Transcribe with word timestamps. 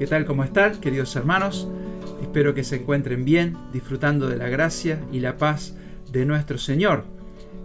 ¿Qué 0.00 0.06
tal? 0.06 0.24
¿Cómo 0.24 0.44
están, 0.44 0.80
queridos 0.80 1.14
hermanos? 1.14 1.68
Espero 2.22 2.54
que 2.54 2.64
se 2.64 2.76
encuentren 2.76 3.26
bien, 3.26 3.58
disfrutando 3.70 4.30
de 4.30 4.38
la 4.38 4.48
gracia 4.48 4.98
y 5.12 5.20
la 5.20 5.36
paz 5.36 5.76
de 6.10 6.24
nuestro 6.24 6.56
Señor. 6.56 7.04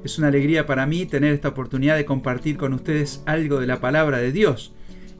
Es 0.03 0.19
una 0.19 0.27
alegría 0.27 0.65
para 0.65 0.85
mí 0.85 1.05
tener 1.05 1.33
esta 1.33 1.47
oportunidad 1.47 1.95
de 1.95 2.03
compartir 2.03 2.57
con 2.57 2.73
ustedes 2.73 3.23
algo 3.25 3.61
de 3.61 3.67
la 3.67 3.79
palabra 3.79 4.17
de 4.17 4.33
Dios. 4.33 4.73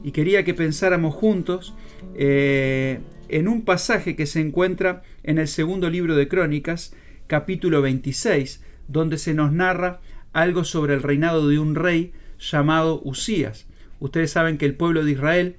Y 0.04 0.12
quería 0.12 0.44
que 0.44 0.52
pensáramos 0.52 1.14
juntos 1.14 1.74
eh, 2.16 3.00
en 3.30 3.48
un 3.48 3.64
pasaje 3.64 4.14
que 4.14 4.26
se 4.26 4.42
encuentra 4.42 5.02
en 5.22 5.38
el 5.38 5.48
segundo 5.48 5.88
libro 5.88 6.16
de 6.16 6.28
Crónicas, 6.28 6.94
capítulo 7.28 7.80
26, 7.80 8.62
donde 8.88 9.16
se 9.16 9.32
nos 9.32 9.52
narra 9.52 10.02
algo 10.34 10.64
sobre 10.64 10.92
el 10.92 11.02
reinado 11.02 11.48
de 11.48 11.58
un 11.58 11.76
rey 11.76 12.12
llamado 12.38 13.00
Usías. 13.04 13.66
Ustedes 14.00 14.32
saben 14.32 14.58
que 14.58 14.66
el 14.66 14.74
pueblo 14.74 15.02
de 15.02 15.12
Israel 15.12 15.56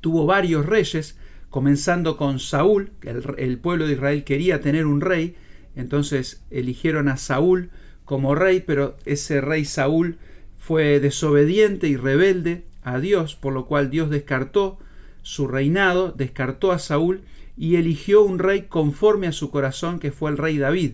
tuvo 0.00 0.26
varios 0.26 0.66
reyes, 0.66 1.18
comenzando 1.50 2.16
con 2.16 2.38
Saúl, 2.38 2.92
el, 3.02 3.22
el 3.38 3.58
pueblo 3.58 3.86
de 3.86 3.94
Israel 3.94 4.24
quería 4.24 4.60
tener 4.60 4.86
un 4.86 5.00
rey, 5.00 5.36
entonces 5.76 6.42
eligieron 6.50 7.08
a 7.08 7.16
Saúl 7.16 7.70
como 8.04 8.34
rey, 8.34 8.62
pero 8.66 8.96
ese 9.04 9.40
rey 9.40 9.64
Saúl 9.64 10.18
fue 10.56 11.00
desobediente 11.00 11.88
y 11.88 11.96
rebelde 11.96 12.64
a 12.82 12.98
Dios, 13.00 13.36
por 13.36 13.52
lo 13.52 13.66
cual 13.66 13.90
Dios 13.90 14.10
descartó 14.10 14.78
su 15.22 15.46
reinado, 15.46 16.12
descartó 16.12 16.72
a 16.72 16.78
Saúl 16.78 17.22
y 17.56 17.76
eligió 17.76 18.22
un 18.22 18.38
rey 18.38 18.62
conforme 18.62 19.26
a 19.26 19.32
su 19.32 19.50
corazón, 19.50 19.98
que 19.98 20.12
fue 20.12 20.30
el 20.30 20.38
rey 20.38 20.58
David. 20.58 20.92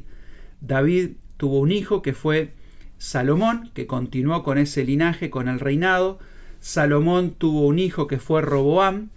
David 0.60 1.12
tuvo 1.36 1.60
un 1.60 1.70
hijo 1.70 2.02
que 2.02 2.14
fue 2.14 2.52
Salomón, 2.98 3.70
que 3.74 3.86
continuó 3.86 4.42
con 4.42 4.59
ese 4.59 4.84
linaje, 4.84 5.30
con 5.30 5.48
el 5.48 5.60
reinado, 5.60 6.18
Salomón 6.65 7.32
tuvo 7.32 7.66
un 7.66 7.79
hijo 7.79 8.07
que 8.07 8.18
fue 8.18 8.40
Roboam, 8.40 9.10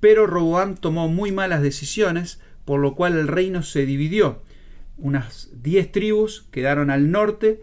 pero 0.00 0.26
Roboam 0.26 0.76
tomó 0.76 1.08
muy 1.08 1.32
malas 1.32 1.62
decisiones, 1.62 2.42
por 2.66 2.78
lo 2.78 2.94
cual 2.94 3.16
el 3.16 3.26
reino 3.26 3.62
se 3.62 3.86
dividió. 3.86 4.42
Unas 4.98 5.48
diez 5.62 5.90
tribus 5.90 6.44
quedaron 6.50 6.90
al 6.90 7.10
norte 7.10 7.62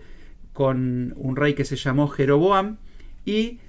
con 0.53 1.13
un 1.17 1.35
rey 1.35 1.53
que 1.53 1.65
se 1.65 1.75
llamó 1.75 2.07
Jeroboam 2.07 2.77
y 3.25 3.59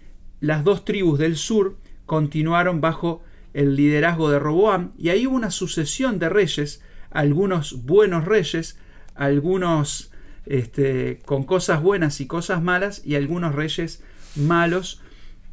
las 0.40 0.64
dos 0.64 0.86
tribus 0.86 1.18
del 1.18 1.36
sur 1.36 1.76
continuaron 2.06 2.80
bajo 2.80 3.22
el 3.52 3.76
liderazgo 3.76 4.30
de 4.30 4.38
Roboam 4.38 4.92
y 4.96 5.10
ahí 5.10 5.26
hubo 5.26 5.36
una 5.36 5.50
sucesión 5.50 6.18
de 6.18 6.30
reyes, 6.30 6.82
algunos 7.10 7.84
buenos 7.84 8.24
reyes, 8.24 8.78
algunos 9.14 10.12
este, 10.46 11.20
con 11.26 11.44
cosas 11.44 11.82
buenas 11.82 12.22
y 12.22 12.26
cosas 12.26 12.62
malas 12.62 13.02
y 13.04 13.16
algunos 13.16 13.54
reyes 13.54 14.02
malos 14.34 15.02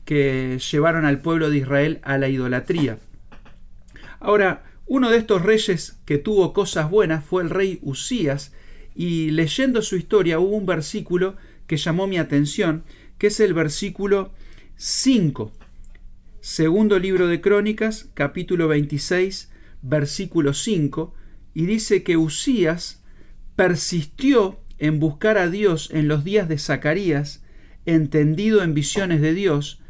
que 0.06 0.60
llevaron 0.72 1.06
al 1.06 1.20
pueblo 1.20 1.50
de 1.50 1.58
Israel 1.58 2.00
a 2.04 2.18
la 2.18 2.30
idolatría. 2.30 3.00
Ahora, 4.20 4.64
uno 4.86 5.10
de 5.10 5.18
estos 5.18 5.42
reyes 5.42 6.00
que 6.06 6.18
tuvo 6.18 6.54
cosas 6.54 6.90
buenas 6.90 7.26
fue 7.26 7.44
el 7.44 7.50
rey 7.50 7.80
Usías, 7.82 8.54
y 8.94 9.32
leyendo 9.32 9.82
su 9.82 9.98
historia 9.98 10.40
hubo 10.40 10.56
un 10.56 10.66
versículo 10.66 11.36
que 11.68 11.78
llamó 11.78 12.08
mi 12.08 12.18
atención, 12.18 12.84
que 13.18 13.28
es 13.28 13.40
el 13.40 13.54
versículo 13.54 14.32
5. 14.78 15.52
Segundo 16.40 17.00
libro 17.00 17.28
de 17.28 17.42
Crónicas, 17.42 18.10
capítulo 18.14 18.68
26, 18.68 19.52
versículo 19.82 20.54
5, 20.54 21.14
y 21.54 21.66
dice 21.66 22.04
que 22.04 22.18
Usías 22.18 23.04
persistió 23.56 24.60
en 24.78 25.00
buscar 25.00 25.38
a 25.38 25.50
Dios 25.50 25.90
en 25.92 26.08
los 26.08 26.24
días 26.24 26.48
de 26.48 26.60
Zacarías, 26.60 27.44
entendido 27.86 28.62
en 28.62 28.74
visiones 28.74 29.22
de 29.22 29.34
Dios, 29.34 29.82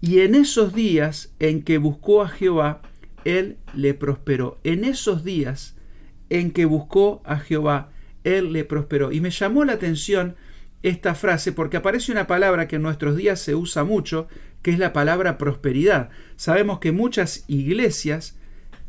y 0.00 0.20
en 0.20 0.34
esos 0.34 0.74
días 0.74 1.34
en 1.38 1.62
que 1.62 1.78
buscó 1.78 2.22
a 2.22 2.28
Jehová, 2.28 2.82
él 3.24 3.58
le 3.74 3.94
prosperó. 3.94 4.58
En 4.62 4.84
esos 4.84 5.24
días 5.24 5.76
en 6.30 6.52
que 6.52 6.64
buscó 6.66 7.22
a 7.24 7.38
Jehová, 7.38 7.90
él 8.22 8.52
le 8.52 8.64
prosperó. 8.64 9.10
Y 9.10 9.20
me 9.20 9.30
llamó 9.30 9.64
la 9.64 9.72
atención 9.74 10.36
esta 10.82 11.14
frase 11.14 11.50
porque 11.50 11.78
aparece 11.78 12.12
una 12.12 12.28
palabra 12.28 12.68
que 12.68 12.76
en 12.76 12.82
nuestros 12.82 13.16
días 13.16 13.40
se 13.40 13.56
usa 13.56 13.82
mucho, 13.82 14.28
que 14.62 14.70
es 14.70 14.78
la 14.78 14.92
palabra 14.92 15.36
prosperidad. 15.36 16.10
Sabemos 16.36 16.78
que 16.78 16.92
muchas 16.92 17.44
iglesias 17.48 18.38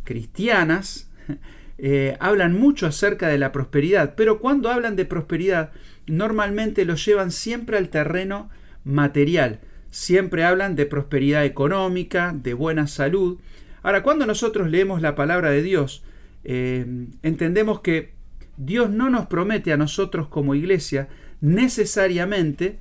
cristianas 0.03 1.09
eh, 1.79 2.17
hablan 2.19 2.53
mucho 2.53 2.85
acerca 2.85 3.28
de 3.29 3.39
la 3.39 3.51
prosperidad, 3.51 4.13
pero 4.16 4.39
cuando 4.39 4.69
hablan 4.69 4.95
de 4.95 5.05
prosperidad 5.05 5.72
normalmente 6.05 6.85
lo 6.85 6.95
llevan 6.95 7.31
siempre 7.31 7.78
al 7.78 7.89
terreno 7.89 8.50
material 8.84 9.59
siempre 9.91 10.44
hablan 10.44 10.75
de 10.75 10.85
prosperidad 10.85 11.45
económica, 11.45 12.33
de 12.35 12.53
buena 12.53 12.88
salud. 12.88 13.39
Ahora, 13.81 14.03
cuando 14.03 14.25
nosotros 14.25 14.69
leemos 14.69 15.01
la 15.01 15.16
palabra 15.16 15.51
de 15.51 15.61
Dios, 15.61 16.03
eh, 16.44 16.85
entendemos 17.23 17.81
que 17.81 18.13
Dios 18.57 18.89
no 18.89 19.09
nos 19.09 19.28
promete 19.28 19.72
a 19.72 19.78
nosotros 19.78 20.28
como 20.28 20.55
iglesia 20.55 21.07
necesariamente 21.41 22.78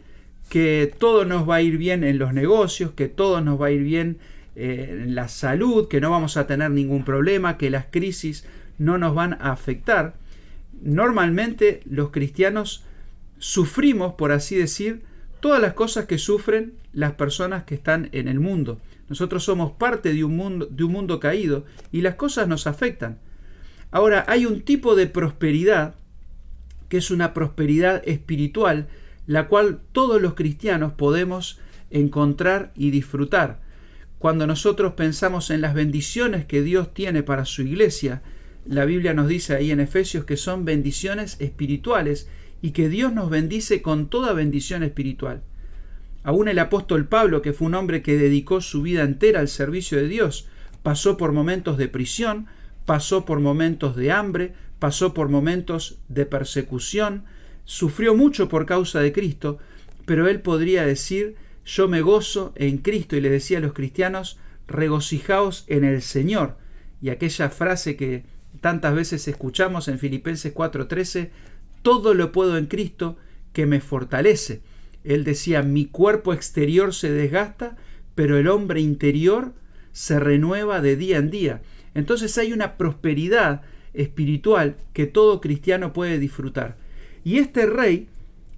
que 0.48 0.92
todo 0.98 1.24
nos 1.24 1.48
va 1.48 1.56
a 1.56 1.62
ir 1.62 1.76
bien 1.76 2.04
en 2.04 2.18
los 2.18 2.32
negocios, 2.32 2.92
que 2.92 3.08
todo 3.08 3.40
nos 3.40 3.60
va 3.60 3.66
a 3.66 3.70
ir 3.70 3.82
bien 3.82 4.18
eh, 4.56 5.02
en 5.02 5.14
la 5.14 5.28
salud, 5.28 5.88
que 5.88 6.00
no 6.00 6.10
vamos 6.10 6.36
a 6.36 6.46
tener 6.46 6.70
ningún 6.70 7.04
problema, 7.04 7.58
que 7.58 7.70
las 7.70 7.86
crisis 7.90 8.46
no 8.78 8.98
nos 8.98 9.14
van 9.14 9.34
a 9.34 9.52
afectar. 9.52 10.14
Normalmente 10.80 11.80
los 11.84 12.10
cristianos 12.10 12.84
sufrimos, 13.38 14.14
por 14.14 14.32
así 14.32 14.56
decir, 14.56 15.02
todas 15.40 15.60
las 15.60 15.74
cosas 15.74 16.06
que 16.06 16.18
sufren 16.18 16.74
las 16.92 17.12
personas 17.12 17.64
que 17.64 17.74
están 17.74 18.08
en 18.12 18.28
el 18.28 18.40
mundo. 18.40 18.80
Nosotros 19.08 19.44
somos 19.44 19.72
parte 19.72 20.12
de 20.12 20.24
un 20.24 20.36
mundo, 20.36 20.66
de 20.66 20.84
un 20.84 20.92
mundo 20.92 21.20
caído 21.20 21.64
y 21.92 22.02
las 22.02 22.16
cosas 22.16 22.48
nos 22.48 22.66
afectan. 22.66 23.18
Ahora, 23.90 24.24
hay 24.28 24.46
un 24.46 24.62
tipo 24.62 24.94
de 24.94 25.06
prosperidad 25.06 25.94
que 26.88 26.98
es 26.98 27.10
una 27.10 27.34
prosperidad 27.34 28.02
espiritual, 28.06 28.88
la 29.26 29.46
cual 29.46 29.80
todos 29.92 30.20
los 30.20 30.34
cristianos 30.34 30.92
podemos 30.92 31.60
encontrar 31.90 32.72
y 32.76 32.90
disfrutar. 32.90 33.60
Cuando 34.18 34.46
nosotros 34.46 34.94
pensamos 34.94 35.50
en 35.50 35.60
las 35.60 35.74
bendiciones 35.74 36.44
que 36.44 36.62
Dios 36.62 36.92
tiene 36.92 37.22
para 37.22 37.44
su 37.44 37.62
iglesia, 37.62 38.22
la 38.66 38.84
Biblia 38.84 39.14
nos 39.14 39.28
dice 39.28 39.54
ahí 39.54 39.70
en 39.70 39.80
Efesios 39.80 40.24
que 40.24 40.36
son 40.36 40.64
bendiciones 40.64 41.36
espirituales 41.40 42.28
y 42.62 42.70
que 42.72 42.88
Dios 42.88 43.12
nos 43.12 43.30
bendice 43.30 43.82
con 43.82 44.08
toda 44.08 44.32
bendición 44.32 44.82
espiritual. 44.82 45.42
Aún 46.22 46.48
el 46.48 46.58
apóstol 46.58 47.06
Pablo, 47.06 47.42
que 47.42 47.52
fue 47.52 47.68
un 47.68 47.74
hombre 47.74 48.02
que 48.02 48.18
dedicó 48.18 48.60
su 48.60 48.82
vida 48.82 49.02
entera 49.02 49.40
al 49.40 49.48
servicio 49.48 49.98
de 49.98 50.08
Dios, 50.08 50.48
pasó 50.82 51.16
por 51.16 51.32
momentos 51.32 51.78
de 51.78 51.88
prisión, 51.88 52.46
pasó 52.84 53.24
por 53.24 53.40
momentos 53.40 53.96
de 53.96 54.12
hambre, 54.12 54.54
pasó 54.78 55.14
por 55.14 55.28
momentos 55.28 55.98
de 56.08 56.26
persecución, 56.26 57.24
sufrió 57.64 58.14
mucho 58.14 58.48
por 58.48 58.66
causa 58.66 59.00
de 59.00 59.12
Cristo, 59.12 59.58
pero 60.06 60.28
él 60.28 60.40
podría 60.40 60.84
decir, 60.84 61.36
yo 61.64 61.86
me 61.86 62.00
gozo 62.00 62.52
en 62.56 62.78
Cristo 62.78 63.16
y 63.16 63.20
le 63.20 63.30
decía 63.30 63.58
a 63.58 63.60
los 63.60 63.74
cristianos, 63.74 64.38
regocijaos 64.66 65.64
en 65.68 65.84
el 65.84 66.02
Señor. 66.02 66.56
Y 67.02 67.10
aquella 67.10 67.50
frase 67.50 67.96
que 67.96 68.24
tantas 68.60 68.94
veces 68.94 69.28
escuchamos 69.28 69.88
en 69.88 69.98
Filipenses 69.98 70.54
4:13, 70.54 71.30
todo 71.82 72.14
lo 72.14 72.32
puedo 72.32 72.56
en 72.56 72.66
Cristo 72.66 73.16
que 73.52 73.66
me 73.66 73.80
fortalece. 73.80 74.62
Él 75.04 75.24
decía, 75.24 75.62
mi 75.62 75.86
cuerpo 75.86 76.32
exterior 76.32 76.94
se 76.94 77.10
desgasta, 77.10 77.76
pero 78.14 78.36
el 78.36 78.48
hombre 78.48 78.80
interior 78.80 79.52
se 79.92 80.20
renueva 80.20 80.80
de 80.80 80.96
día 80.96 81.18
en 81.18 81.30
día. 81.30 81.62
Entonces 81.94 82.36
hay 82.38 82.52
una 82.52 82.76
prosperidad 82.76 83.62
espiritual 83.94 84.76
que 84.92 85.06
todo 85.06 85.40
cristiano 85.40 85.92
puede 85.92 86.18
disfrutar. 86.18 86.76
Y 87.24 87.38
este 87.38 87.66
rey, 87.66 88.08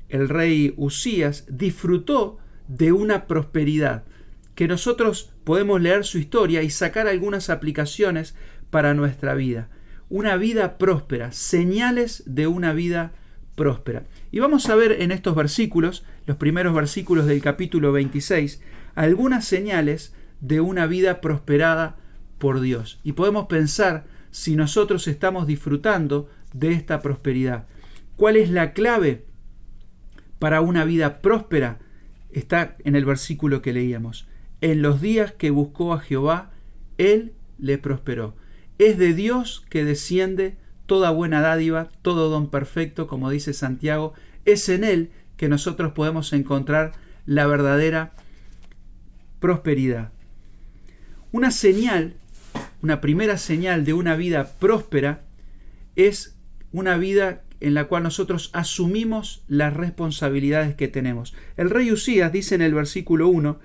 el 0.09 0.29
rey 0.29 0.75
Usías, 0.77 1.47
disfrutó 1.49 2.39
de 2.69 2.93
una 2.93 3.27
prosperidad 3.27 4.05
que 4.55 4.69
nosotros 4.69 5.33
podemos 5.45 5.81
leer 5.81 6.05
su 6.05 6.19
historia 6.19 6.63
y 6.63 6.71
sacar 6.71 7.07
algunas 7.07 7.49
aplicaciones 7.49 8.35
para 8.71 8.93
nuestra 8.95 9.35
vida 9.35 9.71
una 10.11 10.37
vida 10.37 10.77
próspera, 10.77 11.33
señales 11.33 12.25
de 12.27 12.49
una 12.49 12.73
vida 12.73 13.13
próspera. 13.55 14.05
Y 14.33 14.41
vamos 14.41 14.69
a 14.69 14.75
ver 14.75 15.01
en 15.01 15.13
estos 15.13 15.37
versículos, 15.37 16.05
los 16.27 16.37
primeros 16.37 16.75
versículos 16.75 17.27
del 17.27 17.41
capítulo 17.41 17.93
26, 17.93 18.61
algunas 18.97 19.45
señales 19.45 20.13
de 20.41 20.61
una 20.61 20.87
vida 20.87 21.21
prosperada 21.21 21.97
por 22.39 22.61
Dios. 22.61 23.01
Y 23.05 23.13
podemos 23.13 23.47
pensar 23.47 24.05
si 24.33 24.57
nosotros 24.57 25.07
estamos 25.07 25.47
disfrutando 25.47 26.29
de 26.53 26.73
esta 26.73 27.01
prosperidad. 27.01 27.69
¿Cuál 28.17 28.37
es 28.37 28.51
la 28.51 28.73
clave 28.73 29.27
para 30.41 30.61
una 30.61 30.85
vida 30.85 31.21
próspera? 31.23 31.79
Está 32.33 32.77
en 32.85 32.97
el 32.97 33.05
versículo 33.05 33.63
que 33.63 33.73
leíamos. 33.73 34.27
En 34.61 34.83
los 34.83 35.01
días 35.01 35.33
que 35.33 35.51
buscó 35.51 35.93
a 35.93 36.01
Jehová, 36.01 36.51
Él 36.99 37.35
le 37.59 37.79
prosperó. 37.79 38.35
Es 38.81 38.99
de 38.99 39.15
Dios 39.15 39.65
que 39.71 39.85
desciende 39.85 40.57
toda 40.87 41.11
buena 41.11 41.41
dádiva, 41.41 41.91
todo 42.03 42.31
don 42.31 42.51
perfecto, 42.51 43.07
como 43.07 43.31
dice 43.31 43.53
Santiago. 43.53 44.15
Es 44.45 44.69
en 44.69 44.83
Él 44.83 45.11
que 45.37 45.49
nosotros 45.49 45.93
podemos 45.93 46.33
encontrar 46.33 46.93
la 47.27 47.47
verdadera 47.47 48.13
prosperidad. 49.39 50.11
Una 51.31 51.53
señal 51.53 52.17
una 52.83 53.01
primera 53.01 53.37
señal 53.37 53.85
de 53.85 53.93
una 53.93 54.17
vida 54.17 54.53
próspera 54.59 55.23
es 55.97 56.37
una 56.73 56.97
vida 56.97 57.43
en 57.61 57.75
la 57.75 57.89
cual 57.89 58.05
nosotros 58.05 58.49
asumimos 58.55 59.43
las 59.49 59.75
responsabilidades 59.75 60.75
que 60.77 60.89
tenemos. 60.89 61.35
El 61.59 61.69
rey 61.69 61.93
Usías 61.93 62.33
dice 62.33 62.55
en 62.55 62.63
el 62.63 62.73
versículo 62.73 63.29
1 63.29 63.59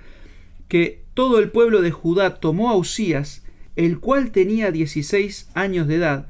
que 0.68 1.06
todo 1.14 1.40
el 1.40 1.50
pueblo 1.50 1.82
de 1.82 1.92
Judá 1.92 2.42
tomó 2.42 2.70
a 2.72 2.76
Usías, 2.76 3.45
el 3.76 4.00
cual 4.00 4.32
tenía 4.32 4.72
16 4.72 5.50
años 5.54 5.88
de 5.88 5.96
edad, 5.96 6.28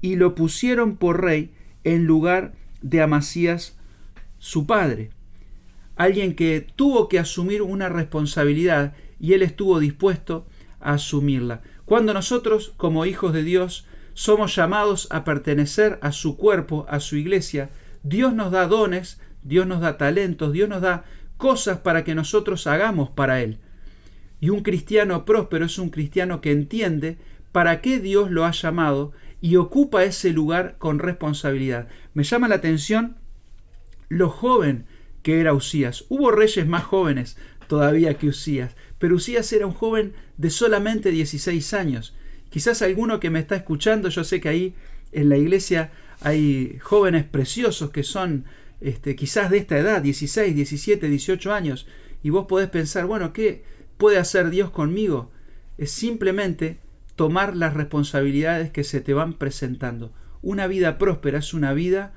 y 0.00 0.16
lo 0.16 0.34
pusieron 0.34 0.96
por 0.96 1.22
rey 1.22 1.50
en 1.82 2.04
lugar 2.04 2.52
de 2.82 3.02
Amasías, 3.02 3.76
su 4.38 4.66
padre. 4.66 5.10
Alguien 5.96 6.34
que 6.34 6.66
tuvo 6.76 7.08
que 7.08 7.18
asumir 7.18 7.62
una 7.62 7.88
responsabilidad 7.88 8.94
y 9.18 9.32
él 9.32 9.42
estuvo 9.42 9.80
dispuesto 9.80 10.46
a 10.80 10.94
asumirla. 10.94 11.62
Cuando 11.84 12.12
nosotros, 12.12 12.74
como 12.76 13.06
hijos 13.06 13.32
de 13.32 13.42
Dios, 13.42 13.86
somos 14.12 14.54
llamados 14.54 15.08
a 15.10 15.24
pertenecer 15.24 15.98
a 16.02 16.12
su 16.12 16.36
cuerpo, 16.36 16.86
a 16.88 17.00
su 17.00 17.16
iglesia, 17.16 17.70
Dios 18.02 18.34
nos 18.34 18.50
da 18.50 18.66
dones, 18.66 19.20
Dios 19.42 19.66
nos 19.66 19.80
da 19.80 19.96
talentos, 19.96 20.52
Dios 20.52 20.68
nos 20.68 20.82
da 20.82 21.04
cosas 21.36 21.78
para 21.78 22.04
que 22.04 22.14
nosotros 22.14 22.66
hagamos 22.66 23.10
para 23.10 23.42
Él. 23.42 23.58
Y 24.44 24.50
un 24.50 24.60
cristiano 24.60 25.24
próspero 25.24 25.64
es 25.64 25.78
un 25.78 25.88
cristiano 25.88 26.42
que 26.42 26.50
entiende 26.50 27.16
para 27.50 27.80
qué 27.80 27.98
Dios 27.98 28.30
lo 28.30 28.44
ha 28.44 28.50
llamado 28.50 29.12
y 29.40 29.56
ocupa 29.56 30.04
ese 30.04 30.34
lugar 30.34 30.76
con 30.76 30.98
responsabilidad. 30.98 31.88
Me 32.12 32.24
llama 32.24 32.48
la 32.48 32.56
atención 32.56 33.16
lo 34.10 34.28
joven 34.28 34.84
que 35.22 35.40
era 35.40 35.54
Usías. 35.54 36.04
Hubo 36.10 36.30
reyes 36.30 36.66
más 36.66 36.84
jóvenes 36.84 37.38
todavía 37.68 38.18
que 38.18 38.28
Usías, 38.28 38.76
pero 38.98 39.16
Usías 39.16 39.50
era 39.54 39.66
un 39.66 39.72
joven 39.72 40.12
de 40.36 40.50
solamente 40.50 41.10
16 41.10 41.72
años. 41.72 42.14
Quizás 42.50 42.82
alguno 42.82 43.20
que 43.20 43.30
me 43.30 43.38
está 43.38 43.56
escuchando, 43.56 44.10
yo 44.10 44.24
sé 44.24 44.42
que 44.42 44.50
ahí 44.50 44.74
en 45.12 45.30
la 45.30 45.38
iglesia 45.38 45.90
hay 46.20 46.78
jóvenes 46.82 47.24
preciosos 47.24 47.92
que 47.92 48.02
son 48.02 48.44
este, 48.82 49.16
quizás 49.16 49.50
de 49.50 49.56
esta 49.56 49.78
edad, 49.78 50.02
16, 50.02 50.54
17, 50.54 51.08
18 51.08 51.50
años, 51.50 51.86
y 52.22 52.28
vos 52.28 52.44
podés 52.46 52.68
pensar, 52.68 53.06
bueno, 53.06 53.32
¿qué 53.32 53.72
puede 53.96 54.18
hacer 54.18 54.50
Dios 54.50 54.70
conmigo? 54.70 55.30
Es 55.78 55.90
simplemente 55.90 56.78
tomar 57.16 57.56
las 57.56 57.74
responsabilidades 57.74 58.70
que 58.70 58.84
se 58.84 59.00
te 59.00 59.14
van 59.14 59.34
presentando. 59.34 60.12
Una 60.42 60.66
vida 60.66 60.98
próspera 60.98 61.38
es 61.38 61.54
una 61.54 61.72
vida, 61.72 62.12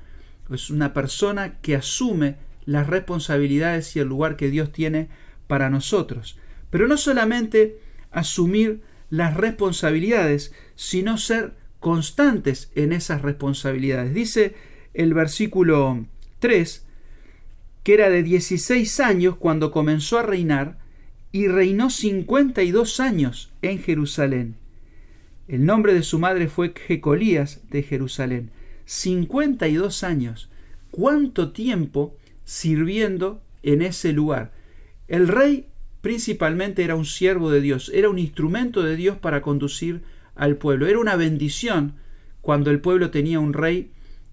es 0.50 0.70
una 0.70 0.92
persona 0.92 1.58
que 1.60 1.76
asume 1.76 2.36
las 2.64 2.86
responsabilidades 2.86 3.96
y 3.96 4.00
el 4.00 4.08
lugar 4.08 4.36
que 4.36 4.50
Dios 4.50 4.72
tiene 4.72 5.08
para 5.46 5.70
nosotros. 5.70 6.38
Pero 6.70 6.86
no 6.86 6.96
solamente 6.96 7.80
asumir 8.10 8.82
las 9.10 9.36
responsabilidades, 9.36 10.52
sino 10.74 11.16
ser 11.16 11.54
constantes 11.80 12.70
en 12.74 12.92
esas 12.92 13.22
responsabilidades. 13.22 14.12
Dice 14.12 14.54
el 14.94 15.14
versículo 15.14 16.06
3 16.40 16.84
que 17.82 17.94
era 17.94 18.10
de 18.10 18.22
16 18.22 19.00
años 19.00 19.36
cuando 19.36 19.70
comenzó 19.70 20.18
a 20.18 20.22
reinar 20.22 20.78
y 21.32 21.48
reinó 21.48 21.90
52 21.90 23.00
años 23.00 23.52
en 23.62 23.78
Jerusalén. 23.78 24.56
El 25.46 25.64
nombre 25.66 25.94
de 25.94 26.02
su 26.02 26.18
madre 26.18 26.48
fue 26.48 26.72
Jecolías 26.74 27.62
de 27.70 27.82
Jerusalén. 27.82 28.50
52 28.84 30.04
años. 30.04 30.50
¿Cuánto 30.90 31.52
tiempo 31.52 32.16
sirviendo 32.44 33.42
en 33.62 33.82
ese 33.82 34.12
lugar? 34.12 34.52
El 35.08 35.28
rey 35.28 35.66
principalmente 36.00 36.84
era 36.84 36.94
un 36.94 37.04
siervo 37.04 37.50
de 37.50 37.60
Dios, 37.60 37.90
era 37.94 38.08
un 38.08 38.18
instrumento 38.18 38.82
de 38.82 38.96
Dios 38.96 39.18
para 39.18 39.42
conducir 39.42 40.02
al 40.34 40.56
pueblo. 40.56 40.86
Era 40.86 40.98
una 40.98 41.16
bendición 41.16 41.94
cuando 42.40 42.70
el 42.70 42.80
pueblo 42.80 43.10
tenía 43.10 43.40
un 43.40 43.52
rey 43.52 43.90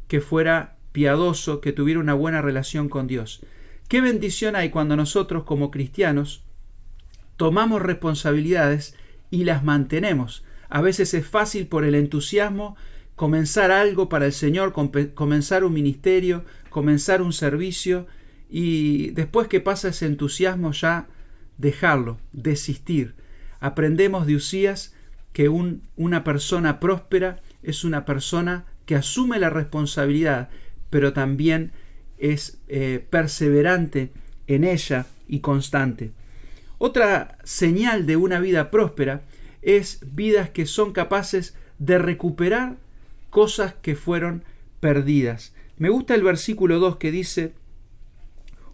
que 0.08 0.22
fuera 0.22 0.78
piadoso, 0.92 1.60
que 1.60 1.74
tuviera 1.74 2.00
una 2.00 2.14
buena 2.14 2.42
relación 2.42 2.88
con 2.88 3.08
Dios. 3.08 3.42
Qué 3.90 4.00
bendición 4.00 4.56
hay 4.56 4.70
cuando 4.70 4.96
nosotros 4.96 5.44
como 5.44 5.72
cristianos 5.72 6.45
tomamos 7.38 7.82
responsabilidades 7.82 8.96
y 9.30 9.44
las 9.44 9.64
mantenemos. 9.64 10.44
A 10.70 10.82
veces 10.82 11.14
es 11.14 11.28
fácil 11.28 11.68
por 11.68 11.86
el 11.86 11.96
entusiasmo 11.96 12.76
comenzar 13.16 13.72
algo 13.72 14.10
para 14.10 14.26
el 14.26 14.34
Señor, 14.34 14.74
comenzar 15.14 15.64
un 15.64 15.74
ministerio, 15.74 16.44
comenzar 16.70 17.22
un 17.22 17.34
servicio 17.34 18.08
y 18.50 19.12
después 19.12 19.48
que 19.48 19.62
pasa 19.62 19.90
ese 19.90 20.06
entusiasmo 20.06 20.72
ya 20.72 21.08
dejarlo, 21.58 22.20
desistir. 22.34 23.16
Aprendemos 23.60 24.28
de 24.28 24.36
Usías 24.36 24.94
que 25.32 25.50
un, 25.50 25.84
una 25.96 26.24
persona 26.24 26.80
próspera 26.80 27.42
es 27.64 27.84
una 27.84 28.06
persona 28.06 28.66
que 28.86 28.96
asume 28.96 29.40
la 29.40 29.50
responsabilidad, 29.50 30.50
pero 30.90 31.14
también 31.14 31.72
es 32.18 32.60
eh, 32.68 33.06
perseverante 33.10 34.12
en 34.48 34.64
ella 34.64 35.08
y 35.28 35.40
constante. 35.40 36.12
Otra 36.78 37.38
señal 37.44 38.06
de 38.06 38.16
una 38.16 38.40
vida 38.40 38.72
próspera 38.72 39.24
es 39.62 40.00
vidas 40.14 40.50
que 40.50 40.66
son 40.66 40.94
capaces 40.94 41.56
de 41.80 41.98
recuperar 41.98 42.78
cosas 43.30 43.74
que 43.82 43.96
fueron 43.96 44.44
perdidas. 44.80 45.54
Me 45.78 45.90
gusta 45.90 46.16
el 46.16 46.24
versículo 46.24 46.80
2 46.80 46.98
que 46.98 47.12
dice, 47.12 47.54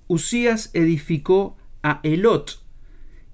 Usías 0.08 0.70
edificó 0.74 1.58
a 1.84 2.00
Elot, 2.04 2.62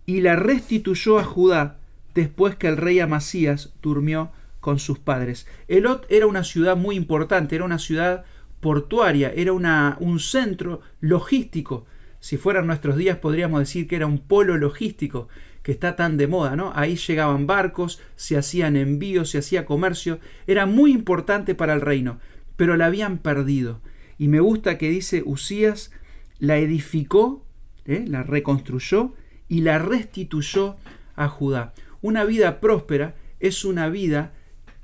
y 0.05 0.21
la 0.21 0.35
restituyó 0.35 1.19
a 1.19 1.23
Judá 1.23 1.79
después 2.15 2.55
que 2.55 2.67
el 2.67 2.77
rey 2.77 2.99
Amasías 2.99 3.73
durmió 3.81 4.31
con 4.61 4.79
sus 4.79 4.99
padres. 4.99 5.45
Elot 5.67 6.05
era 6.09 6.27
una 6.27 6.43
ciudad 6.43 6.77
muy 6.77 6.95
importante, 6.95 7.55
era 7.55 7.65
una 7.65 7.77
ciudad 7.77 8.25
portuaria, 8.61 9.31
era 9.35 9.53
una, 9.53 9.97
un 9.99 10.19
centro 10.19 10.81
logístico. 10.99 11.85
Si 12.27 12.35
fueran 12.35 12.67
nuestros 12.67 12.97
días 12.97 13.19
podríamos 13.19 13.61
decir 13.61 13.87
que 13.87 13.95
era 13.95 14.05
un 14.05 14.19
polo 14.19 14.57
logístico 14.57 15.29
que 15.63 15.71
está 15.71 15.95
tan 15.95 16.17
de 16.17 16.27
moda, 16.27 16.57
¿no? 16.57 16.73
Ahí 16.75 16.97
llegaban 16.97 17.47
barcos, 17.47 18.01
se 18.17 18.35
hacían 18.35 18.75
envíos, 18.75 19.29
se 19.29 19.37
hacía 19.37 19.65
comercio, 19.65 20.19
era 20.45 20.65
muy 20.65 20.91
importante 20.91 21.55
para 21.55 21.73
el 21.73 21.79
reino, 21.79 22.19
pero 22.57 22.75
la 22.75 22.87
habían 22.87 23.19
perdido. 23.19 23.79
Y 24.17 24.27
me 24.27 24.41
gusta 24.41 24.77
que 24.77 24.89
dice 24.89 25.23
Usías 25.25 25.91
la 26.37 26.57
edificó, 26.57 27.45
¿eh? 27.85 28.03
la 28.05 28.23
reconstruyó 28.23 29.13
y 29.47 29.61
la 29.61 29.79
restituyó 29.79 30.75
a 31.15 31.29
Judá. 31.29 31.73
Una 32.01 32.25
vida 32.25 32.59
próspera 32.59 33.15
es 33.39 33.63
una 33.63 33.87
vida 33.87 34.33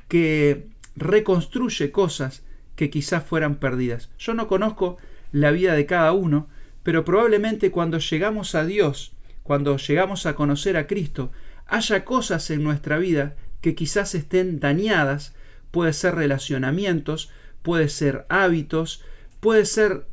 que 0.08 0.70
reconstruye 0.96 1.92
cosas 1.92 2.46
que 2.78 2.90
quizás 2.90 3.22
fueran 3.22 3.56
perdidas. 3.56 4.12
Yo 4.18 4.34
no 4.34 4.48
conozco 4.48 4.96
la 5.34 5.52
vida 5.52 5.74
de 5.74 5.86
cada 5.86 6.14
uno, 6.14 6.48
pero 6.84 7.06
probablemente 7.06 7.72
cuando 7.72 7.98
llegamos 7.98 8.56
a 8.56 8.66
Dios, 8.66 9.14
cuando 9.42 9.78
llegamos 9.78 10.26
a 10.26 10.36
conocer 10.36 10.78
a 10.78 10.88
Cristo, 10.88 11.32
haya 11.66 12.06
cosas 12.06 12.50
en 12.50 12.64
nuestra 12.64 12.98
vida 12.98 13.36
que 13.62 13.76
quizás 13.76 14.14
estén 14.16 14.60
dañadas, 14.60 15.34
puede 15.72 15.94
ser 15.94 16.16
relacionamientos, 16.16 17.32
puede 17.62 17.90
ser 17.90 18.26
hábitos, 18.30 19.04
puede 19.40 19.66
ser 19.66 20.06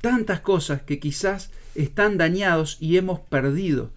tantas 0.00 0.40
cosas 0.40 0.82
que 0.82 0.98
quizás 0.98 1.50
están 1.74 2.18
dañados 2.18 2.76
y 2.80 2.96
hemos 2.96 3.20
perdido. 3.20 3.90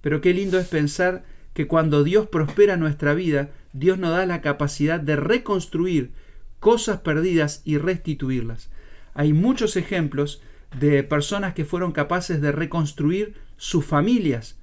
Pero 0.00 0.20
qué 0.20 0.32
lindo 0.32 0.58
es 0.58 0.68
pensar 0.68 1.24
que 1.52 1.66
cuando 1.66 2.04
Dios 2.04 2.28
prospera 2.28 2.76
nuestra 2.76 3.14
vida, 3.14 3.50
Dios 3.72 3.98
nos 3.98 4.10
da 4.10 4.26
la 4.26 4.40
capacidad 4.40 5.00
de 5.00 5.16
reconstruir 5.16 6.12
cosas 6.60 7.00
perdidas 7.00 7.62
y 7.64 7.78
restituirlas. 7.78 8.70
Hay 9.14 9.32
muchos 9.32 9.76
ejemplos 9.76 10.42
de 10.78 11.02
personas 11.02 11.54
que 11.54 11.64
fueron 11.64 11.92
capaces 11.92 12.40
de 12.40 12.52
reconstruir 12.52 13.34
sus 13.56 13.84
familias, 13.84 14.58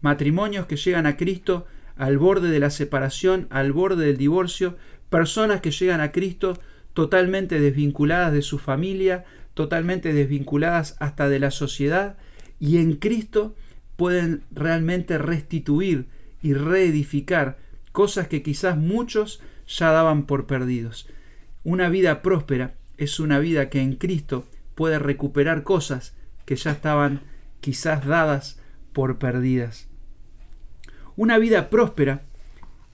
matrimonios 0.00 0.66
que 0.66 0.76
llegan 0.76 1.06
a 1.06 1.16
Cristo 1.16 1.66
al 1.96 2.18
borde 2.18 2.50
de 2.50 2.60
la 2.60 2.70
separación, 2.70 3.46
al 3.50 3.72
borde 3.72 4.06
del 4.06 4.16
divorcio, 4.16 4.76
personas 5.10 5.60
que 5.60 5.70
llegan 5.70 6.00
a 6.00 6.12
Cristo 6.12 6.58
totalmente 6.94 7.60
desvinculadas 7.60 8.32
de 8.32 8.42
su 8.42 8.58
familia, 8.58 9.24
totalmente 9.54 10.12
desvinculadas 10.12 10.96
hasta 11.00 11.28
de 11.28 11.38
la 11.38 11.50
sociedad 11.50 12.16
y 12.60 12.78
en 12.78 12.96
Cristo 12.96 13.54
pueden 13.96 14.42
realmente 14.52 15.18
restituir 15.18 16.06
y 16.42 16.54
reedificar 16.54 17.58
cosas 17.92 18.28
que 18.28 18.42
quizás 18.42 18.76
muchos 18.76 19.40
ya 19.66 19.90
daban 19.90 20.26
por 20.26 20.46
perdidos. 20.46 21.08
Una 21.64 21.88
vida 21.88 22.22
próspera 22.22 22.74
es 22.96 23.18
una 23.18 23.38
vida 23.38 23.68
que 23.70 23.80
en 23.80 23.96
Cristo 23.96 24.46
puede 24.78 25.00
recuperar 25.00 25.64
cosas 25.64 26.14
que 26.44 26.54
ya 26.54 26.70
estaban 26.70 27.22
quizás 27.60 28.06
dadas 28.06 28.60
por 28.92 29.18
perdidas. 29.18 29.88
Una 31.16 31.36
vida 31.36 31.68
próspera 31.68 32.22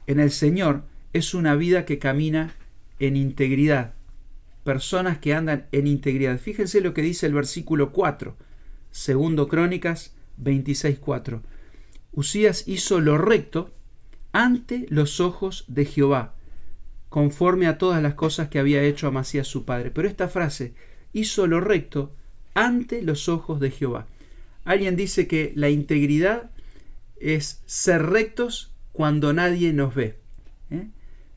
en 0.07 0.19
el 0.19 0.31
Señor 0.31 0.85
es 1.13 1.35
una 1.35 1.55
vida 1.57 1.85
que 1.85 1.99
camina 1.99 2.55
en 3.01 3.17
integridad, 3.17 3.93
personas 4.65 5.19
que 5.19 5.35
andan 5.35 5.67
en 5.73 5.87
integridad. 5.87 6.39
Fíjense 6.39 6.81
lo 6.81 6.95
que 6.95 7.03
dice 7.03 7.27
el 7.27 7.35
versículo 7.35 7.93
4, 7.93 8.35
segundo 8.91 9.47
Crónicas 9.47 10.17
26.4. 10.43 11.43
Usías 12.13 12.67
hizo 12.67 12.99
lo 13.03 13.19
recto 13.19 13.75
ante 14.33 14.87
los 14.89 15.21
ojos 15.21 15.67
de 15.69 15.85
Jehová, 15.85 16.35
conforme 17.11 17.67
a 17.67 17.77
todas 17.77 18.03
las 18.03 18.15
cosas 18.15 18.49
que 18.49 18.59
había 18.59 18.83
hecho 18.83 19.07
Amasías 19.07 19.47
su 19.47 19.67
padre. 19.67 19.91
Pero 19.91 20.09
esta 20.09 20.29
frase, 20.29 20.73
hizo 21.15 21.47
lo 21.47 21.61
recto 21.61 22.13
ante 22.53 23.01
los 23.01 23.31
ojos 23.31 23.61
de 23.61 23.71
Jehová. 23.71 24.07
Alguien 24.65 24.97
dice 24.97 25.27
que 25.27 25.53
la 25.57 25.71
integridad 25.71 26.51
es 27.19 27.63
ser 27.65 28.03
rectos 28.03 28.75
cuando 28.93 29.33
nadie 29.33 29.73
nos 29.73 29.95
ve. 29.95 30.19
¿eh? 30.71 30.89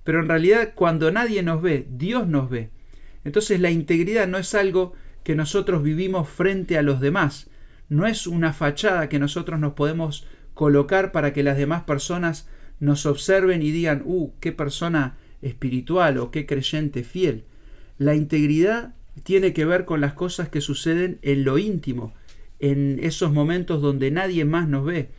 Pero 0.04 0.22
en 0.22 0.28
realidad 0.28 0.74
cuando 0.76 1.12
nadie 1.12 1.44
nos 1.44 1.62
ve, 1.62 1.88
Dios 1.90 2.28
nos 2.28 2.50
ve. 2.50 2.70
Entonces 3.24 3.60
la 3.60 3.72
integridad 3.72 4.28
no 4.28 4.38
es 4.38 4.54
algo 4.54 4.94
que 5.24 5.36
nosotros 5.36 5.84
vivimos 5.84 6.30
frente 6.30 6.78
a 6.78 6.82
los 6.82 7.02
demás, 7.02 7.50
no 7.90 8.06
es 8.06 8.28
una 8.28 8.54
fachada 8.54 9.10
que 9.10 9.20
nosotros 9.20 9.60
nos 9.60 9.74
podemos 9.74 10.26
colocar 10.54 11.12
para 11.12 11.34
que 11.34 11.44
las 11.44 11.58
demás 11.58 11.84
personas 11.84 12.48
nos 12.80 13.06
observen 13.06 13.62
y 13.62 13.72
digan, 13.72 14.04
uh, 14.06 14.32
qué 14.40 14.52
persona 14.52 15.18
espiritual 15.42 16.18
o 16.18 16.32
qué 16.32 16.46
creyente 16.46 17.04
fiel. 17.04 17.46
La 17.98 18.16
integridad 18.16 18.94
tiene 19.24 19.54
que 19.54 19.66
ver 19.66 19.86
con 19.86 20.02
las 20.02 20.14
cosas 20.14 20.50
que 20.50 20.62
suceden 20.62 21.20
en 21.22 21.44
lo 21.44 21.58
íntimo, 21.58 22.14
en 22.60 23.00
esos 23.02 23.32
momentos 23.32 23.82
donde 23.82 24.12
nadie 24.12 24.46
más 24.46 24.68
nos 24.68 24.86
ve. 24.86 25.10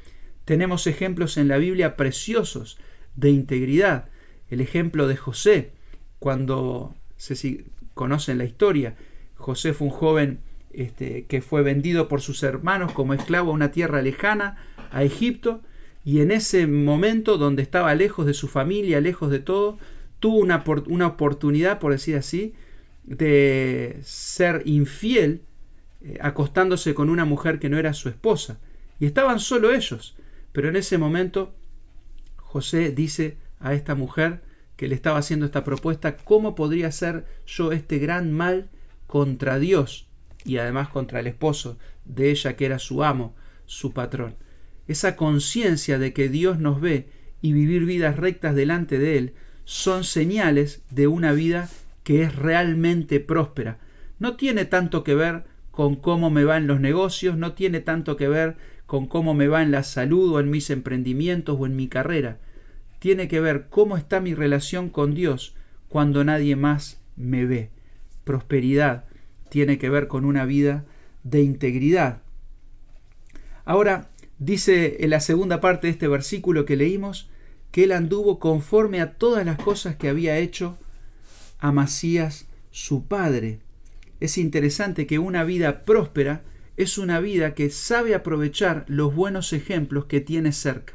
Tenemos 0.44 0.86
ejemplos 0.86 1.36
en 1.36 1.48
la 1.48 1.58
Biblia 1.58 1.96
preciosos 1.96 2.78
de 3.16 3.30
integridad. 3.30 4.08
El 4.50 4.60
ejemplo 4.60 5.06
de 5.06 5.16
José, 5.16 5.72
cuando 6.18 6.94
se 7.16 7.64
conoce 7.94 8.34
la 8.34 8.44
historia, 8.44 8.96
José 9.34 9.72
fue 9.72 9.88
un 9.88 9.92
joven 9.92 10.40
este, 10.72 11.26
que 11.26 11.42
fue 11.42 11.62
vendido 11.62 12.08
por 12.08 12.20
sus 12.20 12.42
hermanos 12.42 12.92
como 12.92 13.14
esclavo 13.14 13.50
a 13.50 13.54
una 13.54 13.70
tierra 13.70 14.02
lejana, 14.02 14.56
a 14.90 15.02
Egipto, 15.02 15.62
y 16.04 16.20
en 16.20 16.30
ese 16.30 16.66
momento 16.66 17.36
donde 17.36 17.62
estaba 17.62 17.94
lejos 17.94 18.26
de 18.26 18.34
su 18.34 18.48
familia, 18.48 19.00
lejos 19.00 19.30
de 19.30 19.40
todo, 19.40 19.78
tuvo 20.20 20.38
una, 20.38 20.64
una 20.86 21.06
oportunidad, 21.06 21.78
por 21.78 21.92
decir 21.92 22.16
así, 22.16 22.54
de 23.08 23.98
ser 24.02 24.62
infiel 24.66 25.42
eh, 26.02 26.18
acostándose 26.20 26.94
con 26.94 27.08
una 27.08 27.24
mujer 27.24 27.58
que 27.58 27.68
no 27.68 27.78
era 27.78 27.94
su 27.94 28.08
esposa. 28.08 28.58
Y 29.00 29.06
estaban 29.06 29.40
solo 29.40 29.72
ellos. 29.72 30.16
Pero 30.52 30.68
en 30.68 30.76
ese 30.76 30.98
momento 30.98 31.54
José 32.36 32.92
dice 32.92 33.38
a 33.60 33.74
esta 33.74 33.94
mujer 33.94 34.42
que 34.76 34.88
le 34.88 34.94
estaba 34.94 35.18
haciendo 35.18 35.46
esta 35.46 35.64
propuesta, 35.64 36.16
¿cómo 36.16 36.54
podría 36.54 36.92
ser 36.92 37.24
yo 37.46 37.72
este 37.72 37.98
gran 37.98 38.32
mal 38.32 38.68
contra 39.06 39.58
Dios 39.58 40.06
y 40.44 40.58
además 40.58 40.88
contra 40.88 41.20
el 41.20 41.26
esposo 41.26 41.78
de 42.04 42.30
ella 42.30 42.56
que 42.56 42.66
era 42.66 42.78
su 42.78 43.02
amo, 43.02 43.34
su 43.66 43.92
patrón? 43.92 44.36
Esa 44.86 45.16
conciencia 45.16 45.98
de 45.98 46.12
que 46.12 46.28
Dios 46.28 46.58
nos 46.58 46.80
ve 46.80 47.08
y 47.42 47.52
vivir 47.52 47.84
vidas 47.84 48.16
rectas 48.16 48.54
delante 48.54 48.98
de 48.98 49.18
Él 49.18 49.34
son 49.64 50.04
señales 50.04 50.82
de 50.90 51.08
una 51.08 51.32
vida 51.32 51.68
que 52.08 52.22
es 52.22 52.34
realmente 52.34 53.20
próspera. 53.20 53.76
No 54.18 54.36
tiene 54.36 54.64
tanto 54.64 55.04
que 55.04 55.14
ver 55.14 55.44
con 55.70 55.94
cómo 55.94 56.30
me 56.30 56.44
va 56.44 56.56
en 56.56 56.66
los 56.66 56.80
negocios, 56.80 57.36
no 57.36 57.52
tiene 57.52 57.80
tanto 57.80 58.16
que 58.16 58.28
ver 58.28 58.56
con 58.86 59.06
cómo 59.06 59.34
me 59.34 59.46
va 59.46 59.62
en 59.62 59.72
la 59.72 59.82
salud 59.82 60.32
o 60.32 60.40
en 60.40 60.48
mis 60.48 60.70
emprendimientos 60.70 61.58
o 61.60 61.66
en 61.66 61.76
mi 61.76 61.86
carrera. 61.86 62.38
Tiene 62.98 63.28
que 63.28 63.40
ver 63.40 63.66
cómo 63.68 63.98
está 63.98 64.20
mi 64.20 64.32
relación 64.32 64.88
con 64.88 65.14
Dios 65.14 65.54
cuando 65.90 66.24
nadie 66.24 66.56
más 66.56 66.98
me 67.14 67.44
ve. 67.44 67.68
Prosperidad 68.24 69.04
tiene 69.50 69.76
que 69.76 69.90
ver 69.90 70.08
con 70.08 70.24
una 70.24 70.46
vida 70.46 70.86
de 71.24 71.42
integridad. 71.42 72.22
Ahora, 73.66 74.08
dice 74.38 75.04
en 75.04 75.10
la 75.10 75.20
segunda 75.20 75.60
parte 75.60 75.88
de 75.88 75.90
este 75.90 76.08
versículo 76.08 76.64
que 76.64 76.76
leímos, 76.76 77.28
que 77.70 77.84
él 77.84 77.92
anduvo 77.92 78.38
conforme 78.38 79.02
a 79.02 79.12
todas 79.12 79.44
las 79.44 79.58
cosas 79.58 79.96
que 79.96 80.08
había 80.08 80.38
hecho 80.38 80.78
Amasías 81.58 82.46
su 82.70 83.06
padre. 83.06 83.60
Es 84.20 84.38
interesante 84.38 85.06
que 85.06 85.18
una 85.18 85.44
vida 85.44 85.84
próspera 85.84 86.42
es 86.76 86.96
una 86.96 87.18
vida 87.20 87.54
que 87.54 87.70
sabe 87.70 88.14
aprovechar 88.14 88.84
los 88.86 89.14
buenos 89.14 89.52
ejemplos 89.52 90.04
que 90.04 90.20
tiene 90.20 90.52
cerca. 90.52 90.94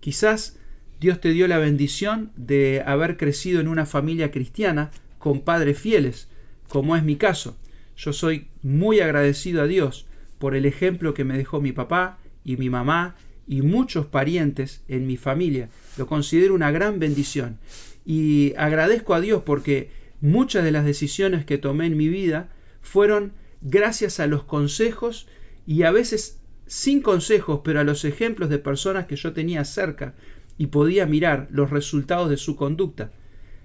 Quizás 0.00 0.58
Dios 1.00 1.20
te 1.20 1.30
dio 1.30 1.48
la 1.48 1.58
bendición 1.58 2.30
de 2.36 2.82
haber 2.84 3.16
crecido 3.16 3.60
en 3.60 3.68
una 3.68 3.86
familia 3.86 4.30
cristiana 4.30 4.90
con 5.18 5.40
padres 5.40 5.78
fieles, 5.78 6.28
como 6.68 6.96
es 6.96 7.02
mi 7.02 7.16
caso. 7.16 7.56
Yo 7.96 8.12
soy 8.12 8.48
muy 8.62 9.00
agradecido 9.00 9.62
a 9.62 9.66
Dios 9.66 10.06
por 10.38 10.54
el 10.54 10.66
ejemplo 10.66 11.14
que 11.14 11.24
me 11.24 11.38
dejó 11.38 11.60
mi 11.60 11.72
papá 11.72 12.18
y 12.44 12.56
mi 12.58 12.68
mamá 12.68 13.16
y 13.46 13.62
muchos 13.62 14.06
parientes 14.06 14.82
en 14.88 15.06
mi 15.06 15.16
familia. 15.16 15.70
Lo 15.96 16.06
considero 16.06 16.54
una 16.54 16.70
gran 16.70 16.98
bendición. 16.98 17.58
Y 18.04 18.54
agradezco 18.56 19.14
a 19.14 19.20
Dios 19.20 19.42
porque 19.44 19.90
muchas 20.20 20.64
de 20.64 20.72
las 20.72 20.84
decisiones 20.84 21.44
que 21.44 21.58
tomé 21.58 21.86
en 21.86 21.96
mi 21.96 22.08
vida 22.08 22.50
fueron 22.80 23.32
gracias 23.60 24.20
a 24.20 24.26
los 24.26 24.44
consejos 24.44 25.28
y 25.66 25.82
a 25.82 25.90
veces 25.90 26.40
sin 26.66 27.02
consejos, 27.02 27.60
pero 27.64 27.80
a 27.80 27.84
los 27.84 28.04
ejemplos 28.04 28.48
de 28.48 28.58
personas 28.58 29.06
que 29.06 29.16
yo 29.16 29.32
tenía 29.32 29.64
cerca 29.64 30.14
y 30.56 30.68
podía 30.68 31.06
mirar 31.06 31.48
los 31.50 31.70
resultados 31.70 32.30
de 32.30 32.36
su 32.36 32.56
conducta. 32.56 33.10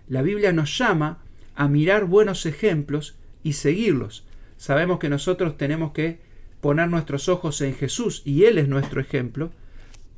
La 0.08 0.22
Biblia 0.22 0.54
nos 0.54 0.78
llama 0.78 1.24
a 1.56 1.68
mirar 1.68 2.06
buenos 2.06 2.46
ejemplos 2.46 3.16
y 3.44 3.54
seguirlos. 3.54 4.26
Sabemos 4.58 5.00
que 5.00 5.10
nosotros 5.10 5.58
tenemos 5.58 5.92
que 5.92 6.20
poner 6.62 6.90
nuestros 6.90 7.30
ojos 7.30 7.62
en 7.62 7.76
Jesús 7.76 8.22
y 8.26 8.46
Él 8.46 8.58
es 8.58 8.68
nuestro 8.68 9.02
ejemplo, 9.02 9.52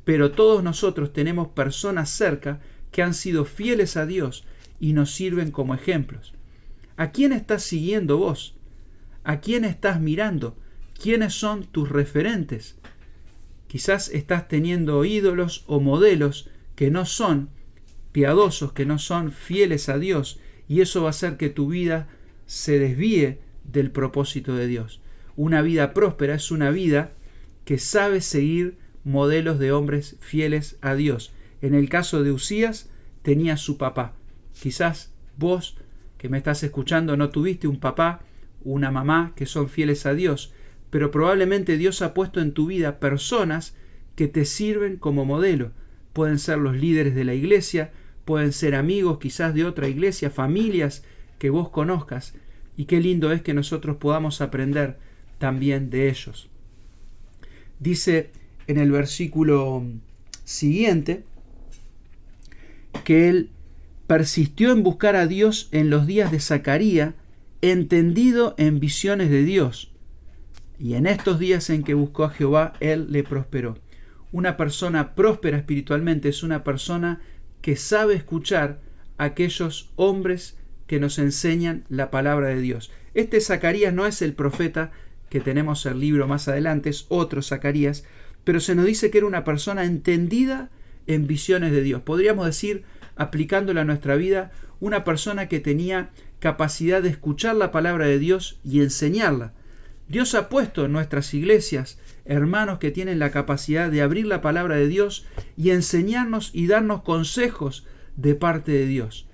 pero 0.04 0.32
todos 0.32 0.64
nosotros 0.64 1.12
tenemos 1.12 1.50
personas 1.50 2.10
cerca 2.10 2.62
que 2.98 3.04
han 3.04 3.14
sido 3.14 3.46
fieles 3.46 3.96
a 3.96 4.08
Dios 4.08 4.44
y 4.80 4.94
nos 4.94 5.14
sirven 5.14 5.52
como 5.52 5.76
ejemplos. 5.76 6.34
¿A 6.96 7.12
quién 7.12 7.32
estás 7.32 7.62
siguiendo 7.62 8.18
vos? 8.18 8.56
¿A 9.24 9.40
quién 9.40 9.66
estás 9.66 10.02
mirando? 10.02 10.58
¿Quiénes 11.00 11.36
son 11.36 11.68
tus 11.68 11.90
referentes? 11.90 12.76
Quizás 13.68 14.10
estás 14.10 14.48
teniendo 14.48 15.06
ídolos 15.06 15.64
o 15.68 15.80
modelos 15.80 16.50
que 16.74 16.90
no 16.90 17.06
son 17.06 17.50
piadosos, 18.14 18.74
que 18.74 18.88
no 18.88 18.98
son 18.98 19.32
fieles 19.32 19.90
a 19.90 20.00
Dios, 20.00 20.40
y 20.68 20.82
eso 20.82 21.04
va 21.04 21.10
a 21.10 21.12
hacer 21.12 21.38
que 21.38 21.52
tu 21.52 21.68
vida 21.68 22.08
se 22.48 22.80
desvíe 22.80 23.38
del 23.64 23.92
propósito 23.92 24.56
de 24.56 24.66
Dios. 24.66 25.02
Una 25.36 25.62
vida 25.62 25.94
próspera 25.94 26.34
es 26.34 26.50
una 26.50 26.72
vida 26.72 27.12
que 27.64 27.78
sabe 27.78 28.22
seguir 28.22 28.80
modelos 29.04 29.60
de 29.60 29.72
hombres 29.72 30.16
fieles 30.20 30.80
a 30.82 30.96
Dios. 30.96 31.32
En 31.62 31.74
el 31.74 31.90
caso 31.90 32.24
de 32.24 32.32
Usías, 32.32 32.90
tenía 33.22 33.58
su 33.58 33.78
papá. 33.78 34.14
Quizás 34.60 35.12
vos 35.38 35.78
que 36.18 36.30
me 36.30 36.38
estás 36.38 36.64
escuchando 36.64 37.18
no 37.18 37.30
tuviste 37.30 37.68
un 37.68 37.80
papá, 37.80 38.22
una 38.64 38.92
mamá 38.92 39.34
que 39.36 39.46
son 39.46 39.70
fieles 39.70 40.06
a 40.06 40.14
Dios, 40.14 40.54
pero 40.90 41.12
probablemente 41.12 41.78
Dios 41.78 42.02
ha 42.02 42.14
puesto 42.14 42.42
en 42.42 42.54
tu 42.54 42.68
vida 42.68 43.00
personas 43.00 43.76
que 44.16 44.28
te 44.28 44.46
sirven 44.46 44.98
como 44.98 45.26
modelo. 45.26 45.72
Pueden 46.14 46.40
ser 46.40 46.58
los 46.58 46.76
líderes 46.76 47.16
de 47.16 47.24
la 47.24 47.34
iglesia, 47.34 47.92
pueden 48.26 48.52
ser 48.52 48.76
amigos 48.76 49.20
quizás 49.20 49.54
de 49.54 49.66
otra 49.66 49.88
iglesia, 49.88 50.30
familias 50.30 51.04
que 51.38 51.50
vos 51.50 51.70
conozcas, 51.70 52.34
y 52.76 52.86
qué 52.86 53.00
lindo 53.00 53.32
es 53.32 53.42
que 53.42 53.54
nosotros 53.54 53.98
podamos 53.98 54.42
aprender 54.42 54.98
también 55.38 55.90
de 55.90 56.10
ellos. 56.10 56.50
Dice 57.80 58.32
en 58.68 58.78
el 58.78 58.92
versículo 58.92 59.84
siguiente, 60.44 61.24
que 63.08 63.30
él 63.30 63.52
persistió 64.06 64.74
en 64.74 64.84
buscar 64.84 65.16
a 65.16 65.28
Dios 65.28 65.70
en 65.72 65.90
los 65.90 66.08
días 66.08 66.30
de 66.30 66.42
Zacarías, 66.42 67.14
entendido 67.62 68.54
en 68.58 68.82
visiones 68.82 69.30
de 69.30 69.46
Dios. 69.46 69.94
Y 70.78 70.96
en 70.96 71.08
estos 71.08 71.40
días 71.40 71.70
en 71.70 71.84
que 71.84 71.94
buscó 71.94 72.26
a 72.26 72.32
Jehová, 72.32 72.74
él 72.82 73.08
le 73.10 73.24
prosperó. 73.24 73.78
Una 74.34 74.58
persona 74.58 75.16
próspera 75.16 75.56
espiritualmente 75.56 76.28
es 76.28 76.44
una 76.44 76.66
persona 76.66 77.22
que 77.62 77.78
sabe 77.78 78.14
escuchar 78.14 78.82
a 79.18 79.24
aquellos 79.24 79.90
hombres 79.96 80.58
que 80.86 81.00
nos 81.00 81.18
enseñan 81.18 81.86
la 81.88 82.12
palabra 82.12 82.50
de 82.50 82.60
Dios. 82.60 82.92
Este 83.14 83.40
Zacarías 83.40 83.94
no 83.94 84.06
es 84.06 84.22
el 84.22 84.34
profeta 84.34 84.92
que 85.30 85.40
tenemos 85.40 85.86
el 85.86 86.02
libro 86.02 86.28
más 86.28 86.50
adelante, 86.50 86.90
es 86.90 87.06
otro 87.08 87.42
Zacarías, 87.42 88.04
pero 88.44 88.60
se 88.60 88.76
nos 88.76 88.86
dice 88.86 89.10
que 89.12 89.20
era 89.20 89.28
una 89.28 89.46
persona 89.46 89.86
entendida 89.86 90.72
en 91.06 91.26
visiones 91.26 91.72
de 91.72 91.84
Dios. 91.84 92.02
Podríamos 92.02 92.46
decir, 92.46 92.84
aplicándola 93.18 93.82
a 93.82 93.86
nuestra 93.86 94.16
vida, 94.16 94.52
una 94.80 95.04
persona 95.04 95.48
que 95.48 95.60
tenía 95.60 96.12
capacidad 96.40 97.02
de 97.02 97.10
escuchar 97.10 97.56
la 97.56 97.72
palabra 97.72 98.06
de 98.06 98.20
Dios 98.20 98.60
y 98.64 98.82
enseñarla. 98.82 99.54
Dios 100.08 100.36
ha 100.36 100.48
puesto 100.50 100.86
en 100.86 100.94
nuestras 100.94 101.34
iglesias 101.34 102.00
hermanos 102.26 102.80
que 102.80 102.92
tienen 102.92 103.20
la 103.20 103.32
capacidad 103.32 103.90
de 103.90 104.02
abrir 104.02 104.26
la 104.26 104.42
palabra 104.42 104.76
de 104.76 104.88
Dios 104.88 105.26
y 105.56 105.72
enseñarnos 105.72 106.52
y 106.54 106.68
darnos 106.68 107.02
consejos 107.02 107.86
de 108.16 108.36
parte 108.36 108.72
de 108.72 108.86
Dios. 108.86 109.28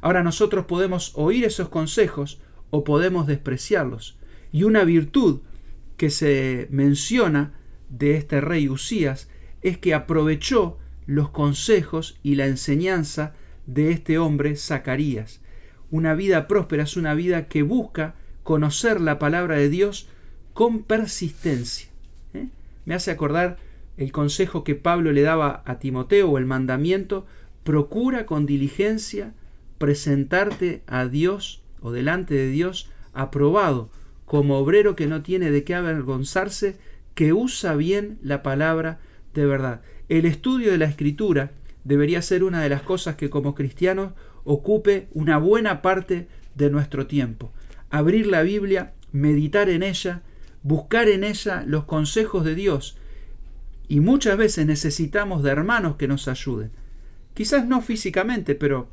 Ahora 0.00 0.22
nosotros 0.22 0.66
podemos 0.66 1.12
oír 1.14 1.44
esos 1.44 1.68
consejos 1.68 2.40
o 2.70 2.84
podemos 2.84 3.26
despreciarlos. 3.26 4.18
Y 4.52 4.62
una 4.62 4.84
virtud 4.84 5.40
que 5.96 6.10
se 6.10 6.68
menciona 6.70 7.54
de 7.88 8.16
este 8.16 8.40
rey 8.40 8.68
Usías 8.68 9.28
es 9.62 9.78
que 9.78 9.94
aprovechó 9.94 10.78
los 11.06 11.30
consejos 11.30 12.18
y 12.22 12.34
la 12.34 12.46
enseñanza 12.46 13.34
de 13.66 13.90
este 13.90 14.18
hombre 14.18 14.56
Zacarías. 14.56 15.40
Una 15.90 16.14
vida 16.14 16.48
próspera 16.48 16.82
es 16.82 16.96
una 16.96 17.14
vida 17.14 17.48
que 17.48 17.62
busca 17.62 18.14
conocer 18.42 19.00
la 19.00 19.18
palabra 19.18 19.56
de 19.56 19.68
Dios 19.68 20.08
con 20.52 20.82
persistencia. 20.82 21.88
¿eh? 22.34 22.48
Me 22.84 22.94
hace 22.94 23.10
acordar 23.10 23.58
el 23.96 24.12
consejo 24.12 24.64
que 24.64 24.74
Pablo 24.74 25.12
le 25.12 25.22
daba 25.22 25.62
a 25.64 25.78
Timoteo 25.78 26.30
o 26.30 26.38
el 26.38 26.46
mandamiento, 26.46 27.26
procura 27.64 28.26
con 28.26 28.46
diligencia 28.46 29.32
presentarte 29.78 30.82
a 30.86 31.06
Dios 31.06 31.62
o 31.80 31.92
delante 31.92 32.34
de 32.34 32.48
Dios 32.48 32.90
aprobado, 33.12 33.90
como 34.24 34.58
obrero 34.58 34.96
que 34.96 35.06
no 35.06 35.22
tiene 35.22 35.50
de 35.50 35.64
qué 35.64 35.74
avergonzarse, 35.74 36.78
que 37.14 37.32
usa 37.32 37.76
bien 37.76 38.18
la 38.22 38.42
palabra 38.42 38.98
de 39.34 39.46
verdad. 39.46 39.82
El 40.08 40.24
estudio 40.24 40.70
de 40.70 40.78
la 40.78 40.84
escritura 40.84 41.50
debería 41.84 42.22
ser 42.22 42.44
una 42.44 42.62
de 42.62 42.68
las 42.68 42.82
cosas 42.82 43.16
que 43.16 43.30
como 43.30 43.54
cristianos 43.54 44.12
ocupe 44.44 45.08
una 45.12 45.38
buena 45.38 45.82
parte 45.82 46.28
de 46.54 46.70
nuestro 46.70 47.06
tiempo. 47.06 47.52
Abrir 47.90 48.26
la 48.26 48.42
Biblia, 48.42 48.92
meditar 49.12 49.68
en 49.68 49.82
ella, 49.82 50.22
buscar 50.62 51.08
en 51.08 51.24
ella 51.24 51.64
los 51.66 51.84
consejos 51.84 52.44
de 52.44 52.54
Dios. 52.54 52.96
Y 53.88 54.00
muchas 54.00 54.36
veces 54.36 54.66
necesitamos 54.66 55.42
de 55.42 55.50
hermanos 55.50 55.96
que 55.96 56.08
nos 56.08 56.28
ayuden. 56.28 56.70
Quizás 57.34 57.66
no 57.66 57.82
físicamente, 57.82 58.54
pero 58.54 58.88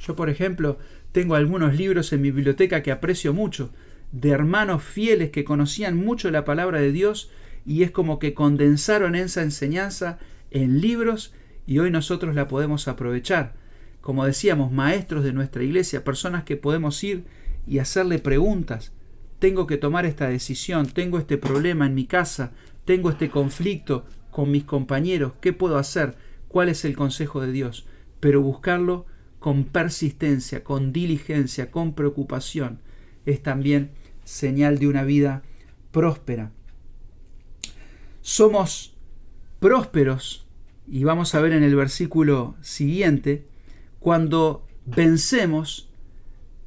yo, 0.00 0.14
por 0.14 0.30
ejemplo, 0.30 0.78
tengo 1.12 1.34
algunos 1.34 1.74
libros 1.74 2.12
en 2.12 2.22
mi 2.22 2.30
biblioteca 2.30 2.82
que 2.82 2.92
aprecio 2.92 3.32
mucho, 3.34 3.70
de 4.12 4.30
hermanos 4.30 4.82
fieles 4.82 5.30
que 5.30 5.44
conocían 5.44 5.96
mucho 5.96 6.30
la 6.30 6.44
palabra 6.44 6.80
de 6.80 6.92
Dios 6.92 7.30
y 7.68 7.82
es 7.82 7.90
como 7.90 8.18
que 8.18 8.32
condensaron 8.32 9.14
esa 9.14 9.42
enseñanza 9.42 10.18
en 10.50 10.80
libros 10.80 11.34
y 11.66 11.80
hoy 11.80 11.90
nosotros 11.90 12.34
la 12.34 12.48
podemos 12.48 12.88
aprovechar. 12.88 13.56
Como 14.00 14.24
decíamos, 14.24 14.72
maestros 14.72 15.22
de 15.22 15.34
nuestra 15.34 15.62
iglesia, 15.62 16.02
personas 16.02 16.44
que 16.44 16.56
podemos 16.56 17.04
ir 17.04 17.26
y 17.66 17.78
hacerle 17.78 18.20
preguntas. 18.20 18.92
Tengo 19.38 19.66
que 19.66 19.76
tomar 19.76 20.06
esta 20.06 20.28
decisión, 20.28 20.86
tengo 20.86 21.18
este 21.18 21.36
problema 21.36 21.84
en 21.84 21.94
mi 21.94 22.06
casa, 22.06 22.52
tengo 22.86 23.10
este 23.10 23.28
conflicto 23.28 24.06
con 24.30 24.50
mis 24.50 24.64
compañeros, 24.64 25.34
¿qué 25.42 25.52
puedo 25.52 25.76
hacer? 25.76 26.16
¿Cuál 26.48 26.70
es 26.70 26.86
el 26.86 26.96
consejo 26.96 27.42
de 27.42 27.52
Dios? 27.52 27.86
Pero 28.18 28.40
buscarlo 28.40 29.04
con 29.40 29.64
persistencia, 29.64 30.64
con 30.64 30.94
diligencia, 30.94 31.70
con 31.70 31.92
preocupación, 31.92 32.80
es 33.26 33.42
también 33.42 33.90
señal 34.24 34.78
de 34.78 34.86
una 34.86 35.04
vida 35.04 35.42
próspera. 35.92 36.50
Somos 38.30 38.92
prósperos, 39.58 40.46
y 40.86 41.02
vamos 41.02 41.34
a 41.34 41.40
ver 41.40 41.54
en 41.54 41.62
el 41.62 41.74
versículo 41.74 42.56
siguiente, 42.60 43.46
cuando 44.00 44.66
vencemos 44.84 45.88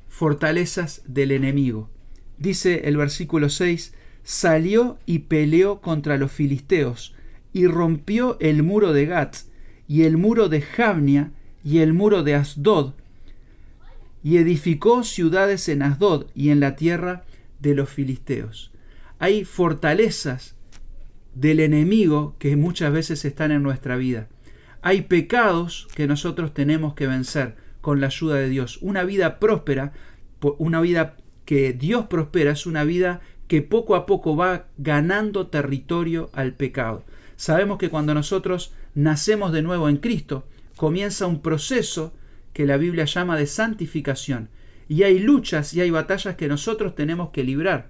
fortalezas 0.08 1.04
del 1.06 1.30
enemigo. 1.30 1.88
Dice 2.40 2.82
el 2.86 2.98
versículo 2.98 3.50
6, 3.50 3.94
salió 4.24 4.98
y 5.06 5.20
peleó 5.20 5.82
contra 5.82 6.18
los 6.18 6.32
filisteos, 6.32 7.14
y 7.54 7.68
rompió 7.68 8.38
el 8.40 8.64
muro 8.64 8.92
de 8.92 9.06
Gat, 9.06 9.36
y 9.88 10.02
el 10.02 10.18
muro 10.18 10.50
de 10.50 10.64
Javnia, 10.64 11.32
y 11.64 11.78
el 11.78 11.94
muro 11.94 12.24
de 12.24 12.34
Asdod, 12.34 12.96
y 14.24 14.38
edificó 14.38 15.04
ciudades 15.04 15.70
en 15.70 15.84
Asdod 15.84 16.26
y 16.34 16.50
en 16.50 16.60
la 16.60 16.76
tierra 16.76 17.24
de 17.60 17.76
los 17.76 17.88
filisteos. 17.88 18.72
Hay 19.20 19.46
fortalezas 19.46 20.56
del 21.34 21.60
enemigo 21.60 22.36
que 22.40 22.56
muchas 22.56 22.92
veces 22.92 23.26
están 23.26 23.52
en 23.52 23.64
nuestra 23.64 23.96
vida. 23.96 24.28
Hay 24.82 25.04
pecados 25.04 25.88
que 25.96 26.08
nosotros 26.08 26.54
tenemos 26.54 26.94
que 26.94 27.08
vencer 27.08 27.56
con 27.82 28.02
la 28.02 28.08
ayuda 28.08 28.36
de 28.36 28.50
Dios. 28.50 28.80
Una 28.82 29.04
vida 29.04 29.40
próspera, 29.40 29.94
una 30.58 30.82
vida 30.82 31.18
que 31.46 31.74
Dios 31.74 32.08
prospera, 32.08 32.52
es 32.52 32.66
una 32.66 32.84
vida 32.84 33.22
que 33.48 33.62
poco 33.62 33.96
a 33.96 34.06
poco 34.06 34.36
va 34.36 34.68
ganando 34.78 35.48
territorio 35.48 36.30
al 36.34 36.54
pecado. 36.54 37.04
Sabemos 37.36 37.78
que 37.78 37.90
cuando 37.90 38.14
nosotros 38.14 38.74
nacemos 38.96 39.52
de 39.52 39.62
nuevo 39.62 39.90
en 39.90 39.98
Cristo, 39.98 40.46
comienza 40.76 41.28
un 41.28 41.42
proceso 41.42 42.14
que 42.54 42.66
la 42.66 42.78
Biblia 42.78 43.06
llama 43.06 43.38
de 43.38 43.48
santificación. 43.48 44.50
Y 44.88 45.04
hay 45.04 45.20
luchas 45.20 45.74
y 45.74 45.82
hay 45.82 45.90
batallas 45.90 46.36
que 46.36 46.48
nosotros 46.48 46.96
tenemos 46.96 47.30
que 47.30 47.44
librar. 47.44 47.90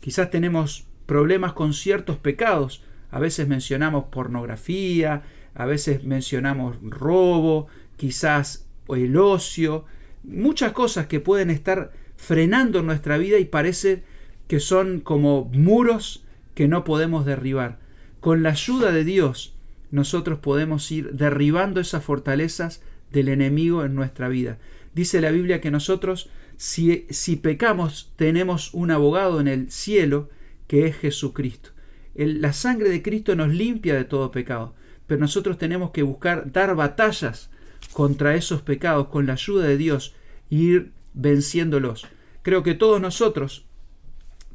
Quizás 0.00 0.30
tenemos 0.30 0.86
problemas 1.12 1.52
con 1.52 1.74
ciertos 1.74 2.16
pecados. 2.16 2.82
A 3.10 3.20
veces 3.20 3.46
mencionamos 3.46 4.04
pornografía, 4.04 5.24
a 5.54 5.66
veces 5.66 6.04
mencionamos 6.04 6.78
robo, 6.80 7.66
quizás 7.98 8.66
el 8.88 9.18
ocio, 9.18 9.84
muchas 10.22 10.72
cosas 10.72 11.08
que 11.08 11.20
pueden 11.20 11.50
estar 11.50 11.92
frenando 12.16 12.82
nuestra 12.82 13.18
vida 13.18 13.38
y 13.38 13.44
parece 13.44 14.04
que 14.48 14.58
son 14.58 15.00
como 15.00 15.50
muros 15.52 16.24
que 16.54 16.66
no 16.66 16.82
podemos 16.82 17.26
derribar. 17.26 17.78
Con 18.20 18.42
la 18.42 18.52
ayuda 18.52 18.90
de 18.90 19.04
Dios, 19.04 19.54
nosotros 19.90 20.38
podemos 20.38 20.90
ir 20.90 21.12
derribando 21.12 21.78
esas 21.78 22.02
fortalezas 22.02 22.80
del 23.10 23.28
enemigo 23.28 23.84
en 23.84 23.94
nuestra 23.94 24.28
vida. 24.28 24.56
Dice 24.94 25.20
la 25.20 25.30
Biblia 25.30 25.60
que 25.60 25.70
nosotros, 25.70 26.30
si, 26.56 27.04
si 27.10 27.36
pecamos, 27.36 28.10
tenemos 28.16 28.72
un 28.72 28.90
abogado 28.90 29.42
en 29.42 29.48
el 29.48 29.70
cielo, 29.70 30.30
que 30.72 30.86
es 30.86 30.96
Jesucristo. 30.96 31.68
la 32.14 32.54
sangre 32.54 32.88
de 32.88 33.02
Cristo 33.02 33.36
nos 33.36 33.50
limpia 33.50 33.94
de 33.94 34.06
todo 34.06 34.30
pecado, 34.30 34.74
pero 35.06 35.20
nosotros 35.20 35.58
tenemos 35.58 35.90
que 35.90 36.02
buscar 36.02 36.50
dar 36.50 36.74
batallas 36.74 37.50
contra 37.92 38.36
esos 38.36 38.62
pecados 38.62 39.08
con 39.08 39.26
la 39.26 39.34
ayuda 39.34 39.66
de 39.66 39.76
Dios 39.76 40.14
e 40.50 40.54
ir 40.54 40.92
venciéndolos. 41.12 42.06
Creo 42.40 42.62
que 42.62 42.72
todos 42.72 43.02
nosotros 43.02 43.66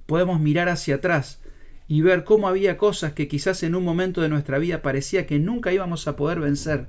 podemos 0.08 0.40
mirar 0.40 0.70
hacia 0.70 0.96
atrás 0.96 1.40
y 1.88 2.02
ver 2.02 2.24
cómo 2.24 2.48
había 2.48 2.78
cosas 2.78 3.14
que 3.14 3.28
quizás 3.28 3.62
en 3.62 3.76
un 3.76 3.84
momento 3.84 4.22
de 4.22 4.30
nuestra 4.30 4.58
vida 4.58 4.82
parecía 4.82 5.28
que 5.28 5.38
nunca 5.38 5.72
íbamos 5.72 6.08
a 6.08 6.16
poder 6.16 6.40
vencer 6.40 6.88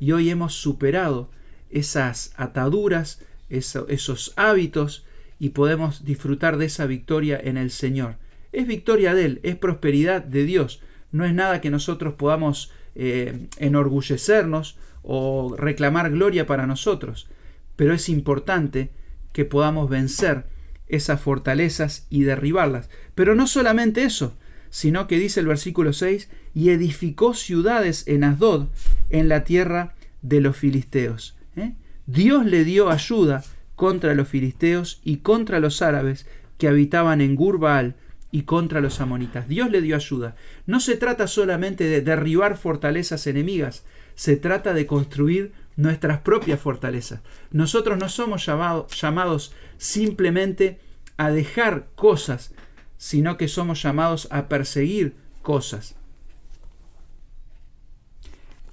y 0.00 0.12
hoy 0.12 0.30
hemos 0.30 0.54
superado 0.54 1.28
esas 1.68 2.32
ataduras, 2.38 3.20
esos 3.50 4.32
hábitos 4.36 5.04
y 5.38 5.50
podemos 5.50 6.06
disfrutar 6.06 6.56
de 6.56 6.64
esa 6.64 6.86
victoria 6.86 7.38
en 7.38 7.58
el 7.58 7.70
Señor. 7.70 8.16
Es 8.52 8.66
victoria 8.66 9.14
de 9.14 9.24
Él, 9.24 9.40
es 9.42 9.56
prosperidad 9.56 10.22
de 10.22 10.44
Dios, 10.44 10.80
no 11.10 11.24
es 11.24 11.34
nada 11.34 11.60
que 11.60 11.70
nosotros 11.70 12.14
podamos 12.14 12.72
eh, 12.94 13.48
enorgullecernos 13.58 14.76
o 15.02 15.56
reclamar 15.56 16.10
gloria 16.10 16.46
para 16.46 16.66
nosotros, 16.66 17.28
pero 17.76 17.92
es 17.94 18.08
importante 18.08 18.90
que 19.32 19.44
podamos 19.44 19.88
vencer 19.88 20.44
esas 20.88 21.20
fortalezas 21.20 22.06
y 22.10 22.22
derribarlas. 22.22 22.90
Pero 23.14 23.34
no 23.34 23.46
solamente 23.46 24.04
eso, 24.04 24.36
sino 24.70 25.06
que 25.06 25.18
dice 25.18 25.40
el 25.40 25.46
versículo 25.46 25.92
6, 25.92 26.28
y 26.54 26.70
edificó 26.70 27.34
ciudades 27.34 28.06
en 28.06 28.24
Asdod, 28.24 28.68
en 29.10 29.28
la 29.28 29.44
tierra 29.44 29.94
de 30.20 30.40
los 30.40 30.56
filisteos. 30.56 31.36
¿eh? 31.56 31.74
Dios 32.06 32.46
le 32.46 32.64
dio 32.64 32.90
ayuda 32.90 33.42
contra 33.74 34.14
los 34.14 34.28
filisteos 34.28 35.00
y 35.02 35.18
contra 35.18 35.60
los 35.60 35.82
árabes 35.82 36.26
que 36.58 36.68
habitaban 36.68 37.20
en 37.20 37.34
Gurbaal 37.34 37.96
y 38.32 38.42
contra 38.42 38.80
los 38.80 39.00
amonitas. 39.00 39.46
Dios 39.46 39.70
le 39.70 39.82
dio 39.82 39.94
ayuda. 39.94 40.34
No 40.66 40.80
se 40.80 40.96
trata 40.96 41.28
solamente 41.28 41.84
de 41.84 42.00
derribar 42.00 42.56
fortalezas 42.56 43.26
enemigas, 43.28 43.84
se 44.14 44.36
trata 44.36 44.72
de 44.72 44.86
construir 44.86 45.52
nuestras 45.76 46.20
propias 46.20 46.58
fortalezas. 46.58 47.20
Nosotros 47.50 47.98
no 47.98 48.08
somos 48.08 48.46
llamados 48.46 49.54
simplemente 49.76 50.80
a 51.18 51.30
dejar 51.30 51.88
cosas, 51.94 52.52
sino 52.96 53.36
que 53.36 53.48
somos 53.48 53.82
llamados 53.82 54.28
a 54.30 54.48
perseguir 54.48 55.14
cosas. 55.42 55.94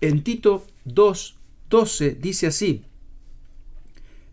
En 0.02 0.24
Tito 0.24 0.66
2, 0.86 1.36
12 1.70 2.12
dice 2.12 2.48
así, 2.48 2.86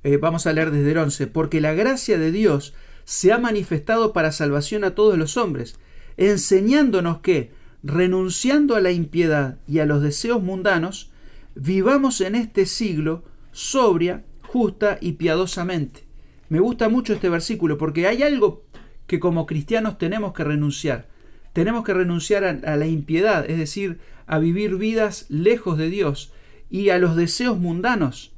eh, 0.05 0.19
vamos 0.19 0.47
a 0.47 0.53
leer 0.53 0.71
desde 0.71 0.93
el 0.93 0.99
11, 0.99 1.27
porque 1.27 1.61
la 1.61 1.75
gracia 1.75 2.17
de 2.17 2.31
Dios 2.31 2.75
se 3.07 3.33
ha 3.33 3.39
manifestado 3.39 4.13
para 4.13 4.33
salvación 4.33 4.83
a 4.85 4.95
todos 4.95 5.17
los 5.17 5.37
hombres, 5.37 5.79
enseñándonos 6.17 7.21
que, 7.21 7.53
renunciando 7.85 8.75
a 8.75 8.81
la 8.81 8.91
impiedad 8.91 9.59
y 9.69 9.79
a 9.79 9.87
los 9.87 10.03
deseos 10.03 10.43
mundanos, 10.43 11.13
vivamos 11.55 12.21
en 12.21 12.35
este 12.35 12.67
siglo 12.67 13.23
sobria, 13.53 14.25
justa 14.43 14.99
y 15.01 15.13
piadosamente. 15.13 16.05
Me 16.49 16.59
gusta 16.59 16.89
mucho 16.89 17.15
este 17.15 17.29
versículo 17.29 17.79
porque 17.79 18.09
hay 18.09 18.25
algo 18.25 18.65
que 19.07 19.21
como 19.21 19.47
cristianos 19.47 19.99
tenemos 19.99 20.33
que 20.33 20.43
renunciar. 20.43 21.07
Tenemos 21.53 21.85
que 21.85 21.95
renunciar 21.95 22.45
a, 22.45 22.77
la 22.77 22.87
impiedad, 22.87 23.49
es 23.49 23.57
decir, 23.57 24.01
a 24.27 24.41
vivir 24.41 24.77
vidas 24.77 25.27
lejos 25.29 25.79
de 25.79 25.89
Dios 25.89 26.33
y 26.71 26.89
a 26.91 26.99
los 26.99 27.15
deseos 27.15 27.59
mundanos. 27.59 28.33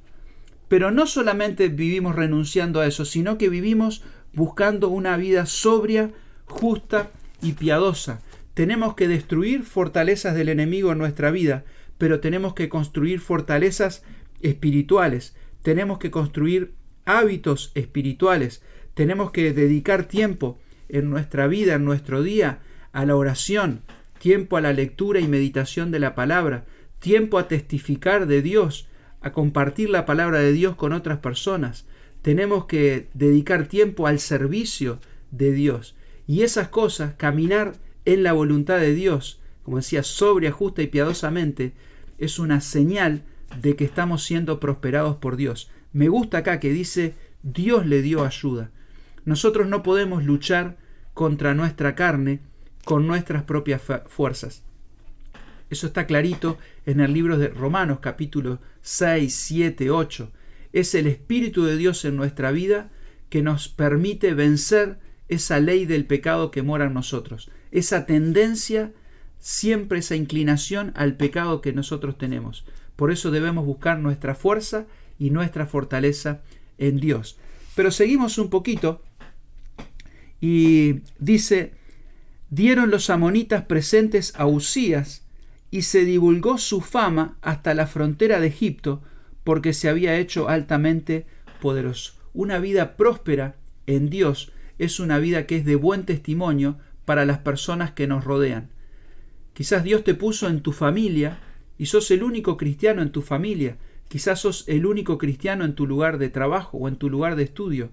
Pero 0.69 0.91
no 0.91 1.07
solamente 1.07 1.69
vivimos 1.69 2.15
renunciando 2.15 2.81
a 2.81 2.87
eso, 2.87 3.07
sino 3.07 3.39
que 3.39 3.49
vivimos 3.49 4.03
buscando 4.33 4.89
una 4.89 5.17
vida 5.17 5.47
sobria, 5.47 6.11
justa 6.47 7.11
y 7.43 7.53
piadosa. 7.53 8.21
Tenemos 8.55 8.95
que 8.95 9.09
destruir 9.09 9.63
fortalezas 9.63 10.35
del 10.35 10.49
enemigo 10.49 10.93
en 10.93 10.99
nuestra 10.99 11.31
vida 11.31 11.65
pero 11.99 12.21
tenemos 12.21 12.55
que 12.55 12.69
construir 12.69 13.21
fortalezas 13.21 14.05
espirituales, 14.41 15.37
tenemos 15.63 15.99
que 15.99 16.13
construir 16.13 16.73
hábitos 17.05 17.73
espirituales, 17.75 18.63
tenemos 18.95 19.33
que 19.33 19.53
dedicar 19.53 20.05
tiempo 20.05 20.59
en 20.89 21.11
nuestra 21.11 21.49
vida, 21.49 21.75
en 21.75 21.85
nuestro 21.85 22.23
día, 22.23 22.61
a 22.93 23.05
la 23.05 23.17
oración, 23.17 23.83
tiempo 24.19 24.57
a 24.57 24.61
la 24.61 24.73
lectura 24.73 25.21
y 25.21 25.29
meditación 25.29 25.91
de 25.91 25.99
la 25.99 26.15
palabra, 26.15 26.65
tiempo 27.01 27.39
a 27.39 27.49
testificar 27.49 28.27
de 28.27 28.43
Dios, 28.43 28.89
a 29.21 29.33
compartir 29.33 29.91
la 29.91 30.07
palabra 30.07 30.39
de 30.39 30.53
Dios 30.53 30.77
con 30.77 30.93
otras 30.93 31.19
personas. 31.19 31.87
Tenemos 32.23 32.67
que 32.67 33.09
dedicar 33.15 33.69
tiempo 33.69 34.07
al 34.07 34.19
servicio 34.19 34.99
de 35.31 35.53
Dios. 35.53 35.95
Y 36.27 36.43
esas 36.43 36.69
cosas, 36.69 37.15
caminar 37.17 37.75
en 38.05 38.23
la 38.23 38.33
voluntad 38.33 38.79
de 38.79 38.95
Dios, 38.95 39.41
como 39.63 39.79
decía, 39.79 40.03
sobria, 40.03 40.53
justa 40.53 40.83
y 40.83 40.87
piadosamente, 40.87 41.73
es 42.19 42.39
una 42.39 42.61
señal 42.61 43.23
de 43.61 43.77
que 43.77 43.85
estamos 43.85 44.25
siendo 44.25 44.61
prosperados 44.61 45.17
por 45.17 45.37
Dios. 45.37 45.71
Me 45.93 46.09
gusta 46.09 46.39
acá 46.39 46.61
que 46.61 46.73
dice, 46.73 47.15
Dios 47.43 47.87
le 47.87 48.03
dio 48.03 48.25
ayuda. 48.25 48.71
Nosotros 49.25 49.69
no 49.69 49.83
podemos 49.83 50.25
luchar 50.25 50.77
contra 51.15 51.55
nuestra 51.55 51.95
carne 51.95 52.41
con 52.85 53.07
nuestras 53.07 53.43
propias 53.43 53.83
fuerzas. 54.07 54.63
Eso 55.71 55.87
está 55.87 56.07
clarito 56.07 56.57
en 56.87 57.01
el 57.01 57.13
libro 57.13 57.37
de 57.37 57.49
Romanos 57.49 57.99
capítulo 58.01 58.61
6, 58.81 59.35
7, 59.35 59.91
8. 59.91 60.33
Es 60.73 60.95
el 60.95 61.07
Espíritu 61.07 61.65
de 61.65 61.77
Dios 61.77 62.05
en 62.05 62.17
nuestra 62.17 62.51
vida 62.51 62.91
que 63.29 63.43
nos 63.43 63.69
permite 63.69 64.35
vencer 64.35 64.99
esa 65.29 65.61
ley 65.61 65.85
del 65.85 66.07
pecado 66.07 66.51
que 66.51 66.63
mora 66.63 66.87
en 66.87 66.95
nosotros, 66.95 67.51
esa 67.71 68.07
tendencia, 68.07 68.93
siempre 69.39 69.99
esa 69.99 70.17
inclinación 70.17 70.93
al 70.97 71.17
pecado 71.17 71.61
que 71.61 71.73
nosotros 71.73 72.17
tenemos. 72.17 72.65
Por 72.97 73.11
eso 73.11 73.31
debemos 73.31 73.67
buscar 73.67 73.99
nuestra 73.99 74.35
fuerza 74.35 74.87
y 75.19 75.31
nuestra 75.31 75.67
fortaleza 75.67 76.41
en 76.79 76.99
Dios. 76.99 77.39
Pero 77.75 77.91
seguimos 77.91 78.39
un 78.39 78.51
poquito 78.51 79.03
y 80.41 81.01
dice, 81.19 81.73
dieron 82.51 82.91
los 82.91 83.11
amonitas 83.11 83.65
presentes 83.65 84.33
a 84.37 84.47
Usías, 84.47 85.23
y 85.71 85.83
se 85.83 86.05
divulgó 86.05 86.59
su 86.59 86.81
fama 86.81 87.37
hasta 87.43 87.75
la 87.75 87.87
frontera 87.87 88.41
de 88.41 88.49
Egipto, 88.49 89.03
porque 89.49 89.73
se 89.73 89.89
había 89.89 90.19
hecho 90.19 90.51
altamente 90.51 91.25
poderoso. 91.59 92.13
Una 92.35 92.59
vida 92.59 92.99
próspera 92.99 93.57
en 93.87 94.11
Dios 94.11 94.53
es 94.77 95.01
una 95.01 95.19
vida 95.19 95.47
que 95.47 95.57
es 95.57 95.65
de 95.65 95.75
buen 95.75 96.05
testimonio 96.05 96.77
para 97.07 97.25
las 97.25 97.39
personas 97.39 97.93
que 97.93 98.07
nos 98.07 98.25
rodean. 98.25 98.69
Quizás 99.55 99.85
Dios 99.85 100.05
te 100.05 100.13
puso 100.13 100.49
en 100.49 100.61
tu 100.61 100.73
familia 100.73 101.39
y 101.79 101.87
sos 101.87 102.11
el 102.11 102.25
único 102.25 102.59
cristiano 102.59 103.01
en 103.01 103.11
tu 103.11 103.23
familia, 103.23 103.79
quizás 104.09 104.41
sos 104.41 104.65
el 104.69 104.85
único 104.85 105.17
cristiano 105.17 105.65
en 105.65 105.75
tu 105.75 105.87
lugar 105.87 106.19
de 106.19 106.29
trabajo 106.29 106.77
o 106.77 106.87
en 106.87 106.97
tu 106.97 107.09
lugar 107.09 107.35
de 107.35 107.45
estudio. 107.45 107.89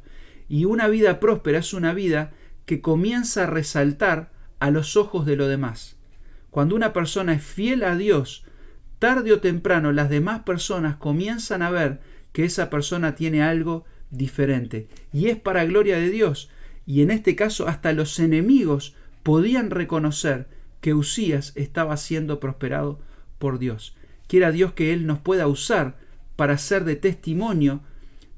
Y 0.49 0.65
una 0.65 0.89
vida 0.89 1.21
próspera 1.21 1.59
es 1.59 1.73
una 1.73 1.93
vida 1.93 2.33
que 2.65 2.81
comienza 2.81 3.43
a 3.43 3.47
resaltar 3.47 4.29
a 4.59 4.71
los 4.71 4.97
ojos 4.97 5.25
de 5.25 5.37
lo 5.37 5.47
demás. 5.47 5.95
Cuando 6.49 6.75
una 6.75 6.91
persona 6.91 7.31
es 7.31 7.45
fiel 7.45 7.85
a 7.85 7.95
Dios, 7.95 8.44
tarde 8.99 9.34
o 9.34 9.39
temprano 9.39 9.91
las 9.91 10.10
demás 10.10 10.43
personas 10.43 10.95
comienzan 10.95 11.62
a 11.62 11.69
ver 11.69 11.99
que 12.31 12.45
esa 12.45 12.69
persona 12.69 13.15
tiene 13.15 13.43
algo 13.43 13.86
diferente. 14.10 14.88
Y 15.13 15.27
es 15.27 15.38
para 15.38 15.65
gloria 15.65 15.97
de 15.97 16.10
Dios. 16.10 16.49
Y 16.86 17.01
en 17.01 17.12
este 17.12 17.36
caso 17.36 17.67
hasta 17.67 17.93
los 17.93 18.19
enemigos 18.19 18.95
podían 19.23 19.69
reconocer 19.69 20.47
que 20.81 20.93
Usías 20.93 21.51
estaba 21.55 21.97
siendo 21.97 22.39
prosperado 22.39 22.99
por 23.39 23.60
Dios. 23.60 23.95
Quiera 24.27 24.51
Dios 24.51 24.73
que 24.73 24.93
Él 24.93 25.08
nos 25.08 25.19
pueda 25.19 25.47
usar 25.47 25.97
para 26.36 26.58
ser 26.58 26.84
de 26.84 26.95
testimonio, 26.95 27.81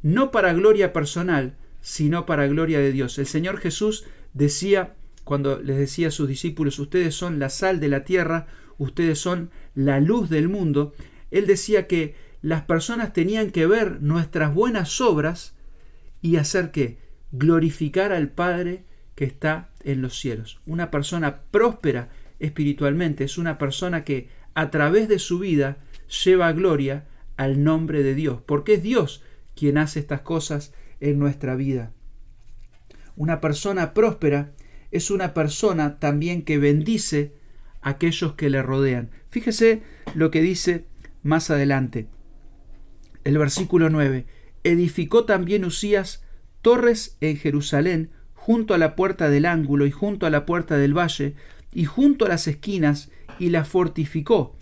no 0.02 0.32
para 0.32 0.54
gloria 0.54 0.93
personal, 0.93 1.56
sino 1.82 2.26
para 2.26 2.48
gloria 2.48 2.80
de 2.80 2.91
Dios. 2.91 3.17
El 3.17 3.26
Señor 3.26 3.58
Jesús 3.58 4.06
decía 4.34 4.93
cuando 5.28 5.60
les 5.62 5.76
decía 5.76 6.08
a 6.08 6.12
sus 6.12 6.30
discípulos, 6.30 6.80
ustedes 6.80 7.13
son 7.13 7.38
la 7.38 7.50
sal 7.50 7.82
de 7.82 7.89
la 7.89 8.06
tierra, 8.06 8.48
ustedes 8.78 9.20
son 9.20 9.52
la 9.76 10.00
luz 10.00 10.30
del 10.30 10.50
mundo, 10.50 10.94
él 11.32 11.48
decía 11.48 11.88
que 11.88 12.16
las 12.42 12.63
personas 12.63 13.13
tenían 13.13 13.52
que 13.52 13.68
ver 13.68 14.02
nuestras 14.02 14.54
buenas 14.54 15.02
obras 15.02 15.56
y 16.22 16.38
hacer 16.38 16.72
que 16.72 17.00
glorificar 17.32 18.12
al 18.12 18.30
Padre 18.30 18.86
que 19.16 19.26
está 19.26 19.70
en 19.84 20.02
los 20.02 20.20
cielos. 20.20 20.62
Una 20.66 20.92
persona 20.92 21.42
próspera 21.52 22.10
espiritualmente 22.40 23.24
es 23.24 23.38
una 23.38 23.58
persona 23.58 24.04
que 24.04 24.30
a 24.54 24.70
través 24.70 25.08
de 25.08 25.20
su 25.20 25.40
vida 25.40 25.78
lleva 26.24 26.52
gloria 26.54 27.08
al 27.36 27.63
nombre 27.63 28.04
de 28.04 28.16
Dios, 28.16 28.42
porque 28.46 28.76
es 28.76 28.84
Dios 28.84 29.24
quien 29.56 29.78
hace 29.78 30.00
estas 30.00 30.22
cosas 30.22 30.74
en 31.00 31.20
nuestra 31.20 31.56
vida. 31.56 31.92
Una 33.16 33.42
persona 33.42 33.94
próspera 33.94 34.54
es 34.92 35.12
una 35.12 35.34
persona 35.34 36.00
también 36.00 36.44
que 36.44 36.60
bendice 36.60 37.34
aquellos 37.88 38.34
que 38.34 38.50
le 38.50 38.62
rodean. 38.62 39.12
Fíjese 39.30 39.82
lo 40.13 40.30
que 40.30 40.41
dice 40.41 40.86
más 41.23 41.50
adelante. 41.50 42.08
El 43.23 43.38
versículo 43.38 43.89
9. 43.89 44.26
Edificó 44.63 45.26
también 45.26 45.63
Usías 45.63 46.23
torres 46.62 47.17
en 47.21 47.38
Jerusalén, 47.38 48.12
junto 48.34 48.73
a 48.73 48.78
la 48.78 48.95
puerta 48.95 49.30
del 49.30 49.45
ángulo 49.45 49.86
y 49.86 49.91
junto 49.91 50.26
a 50.26 50.30
la 50.30 50.45
puerta 50.45 50.78
del 50.78 50.97
valle, 50.97 51.36
y 51.73 51.86
junto 51.86 52.26
a 52.26 52.30
las 52.30 52.47
esquinas, 52.47 53.10
y 53.39 53.50
las 53.50 53.67
fortificó. 53.67 54.58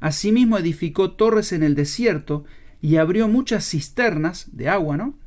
Asimismo 0.00 0.56
edificó 0.56 1.12
torres 1.12 1.52
en 1.52 1.62
el 1.62 1.74
desierto, 1.74 2.44
y 2.80 2.96
abrió 2.96 3.28
muchas 3.28 3.68
cisternas 3.68 4.48
de 4.56 4.70
agua, 4.70 4.96
¿no? 4.96 5.18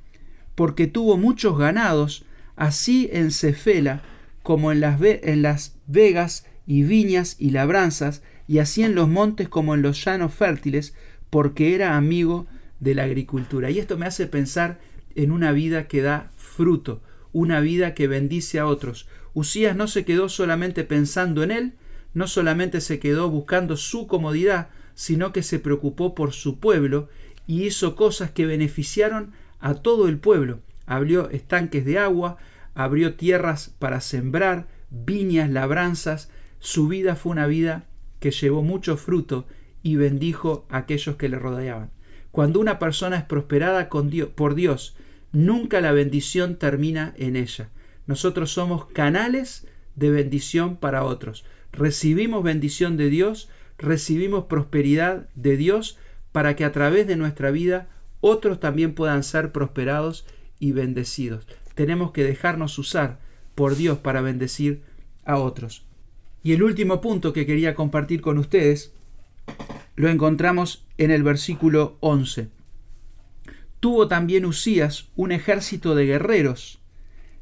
Porque 0.55 0.87
tuvo 0.87 1.17
muchos 1.17 1.57
ganados, 1.57 2.25
así 2.55 3.09
en 3.11 3.29
Cefela, 3.29 4.01
como 4.41 4.71
en 4.71 4.79
las, 4.79 4.99
en 5.01 5.43
las 5.43 5.77
vegas 5.85 6.47
y 6.65 6.83
viñas 6.83 7.35
y 7.39 7.51
labranzas, 7.51 8.23
y 8.47 8.59
así 8.59 8.83
en 8.83 8.95
los 8.95 9.07
montes 9.07 9.49
como 9.49 9.73
en 9.73 9.81
los 9.81 10.03
llanos 10.03 10.33
fértiles, 10.33 10.95
porque 11.29 11.75
era 11.75 11.97
amigo 11.97 12.45
de 12.79 12.95
la 12.95 13.03
agricultura. 13.03 13.69
Y 13.69 13.79
esto 13.79 13.97
me 13.97 14.05
hace 14.05 14.27
pensar 14.27 14.79
en 15.15 15.31
una 15.31 15.51
vida 15.51 15.87
que 15.87 16.01
da 16.01 16.31
fruto, 16.35 17.01
una 17.31 17.59
vida 17.59 17.93
que 17.93 18.07
bendice 18.07 18.59
a 18.59 18.67
otros. 18.67 19.07
Usías 19.33 19.75
no 19.75 19.87
se 19.87 20.05
quedó 20.05 20.29
solamente 20.29 20.83
pensando 20.83 21.43
en 21.43 21.51
él, 21.51 21.73
no 22.13 22.27
solamente 22.27 22.81
se 22.81 22.99
quedó 22.99 23.29
buscando 23.29 23.77
su 23.77 24.05
comodidad, 24.07 24.69
sino 24.93 25.33
que 25.33 25.41
se 25.41 25.59
preocupó 25.59 26.13
por 26.13 26.33
su 26.33 26.59
pueblo 26.59 27.09
y 27.47 27.63
hizo 27.63 27.95
cosas 27.95 28.31
que 28.31 28.45
beneficiaron 28.45 29.31
a 29.59 29.75
todo 29.75 30.07
el 30.07 30.19
pueblo. 30.19 30.59
Abrió 30.85 31.29
estanques 31.29 31.85
de 31.85 31.97
agua, 31.97 32.37
abrió 32.75 33.15
tierras 33.15 33.73
para 33.79 34.01
sembrar, 34.01 34.67
viñas, 34.89 35.49
labranzas, 35.49 36.29
su 36.63 36.87
vida 36.87 37.15
fue 37.15 37.31
una 37.31 37.47
vida 37.47 37.85
que 38.19 38.31
llevó 38.31 38.63
mucho 38.63 38.95
fruto 38.95 39.45
y 39.81 39.97
bendijo 39.97 40.65
a 40.69 40.77
aquellos 40.77 41.17
que 41.17 41.29
le 41.29 41.37
rodeaban. 41.37 41.91
Cuando 42.31 42.59
una 42.59 42.79
persona 42.79 43.17
es 43.17 43.23
prosperada 43.23 43.89
por 43.89 44.55
Dios, 44.55 44.95
nunca 45.31 45.81
la 45.81 45.91
bendición 45.91 46.55
termina 46.55 47.13
en 47.17 47.35
ella. 47.35 47.69
Nosotros 48.07 48.51
somos 48.51 48.85
canales 48.85 49.67
de 49.95 50.09
bendición 50.09 50.77
para 50.77 51.03
otros. 51.03 51.45
Recibimos 51.71 52.43
bendición 52.43 52.97
de 52.97 53.09
Dios, 53.09 53.49
recibimos 53.77 54.45
prosperidad 54.45 55.27
de 55.35 55.57
Dios 55.57 55.97
para 56.31 56.55
que 56.55 56.65
a 56.65 56.71
través 56.71 57.07
de 57.07 57.17
nuestra 57.17 57.51
vida 57.51 57.89
otros 58.21 58.59
también 58.59 58.95
puedan 58.95 59.23
ser 59.23 59.51
prosperados 59.51 60.25
y 60.59 60.71
bendecidos 60.71 61.45
tenemos 61.75 62.11
que 62.11 62.23
dejarnos 62.23 62.77
usar 62.77 63.19
por 63.55 63.75
Dios 63.75 63.99
para 63.99 64.21
bendecir 64.21 64.83
a 65.25 65.37
otros. 65.37 65.85
Y 66.43 66.51
el 66.51 66.61
último 66.61 66.99
punto 66.99 67.31
que 67.31 67.45
quería 67.45 67.73
compartir 67.73 68.21
con 68.21 68.37
ustedes 68.37 68.93
lo 69.95 70.09
encontramos 70.09 70.85
en 70.97 71.09
el 71.11 71.23
versículo 71.23 71.97
11. 72.01 72.49
Tuvo 73.79 74.07
también 74.07 74.45
Usías 74.45 75.09
un 75.15 75.31
ejército 75.31 75.95
de 75.95 76.05
guerreros, 76.05 76.79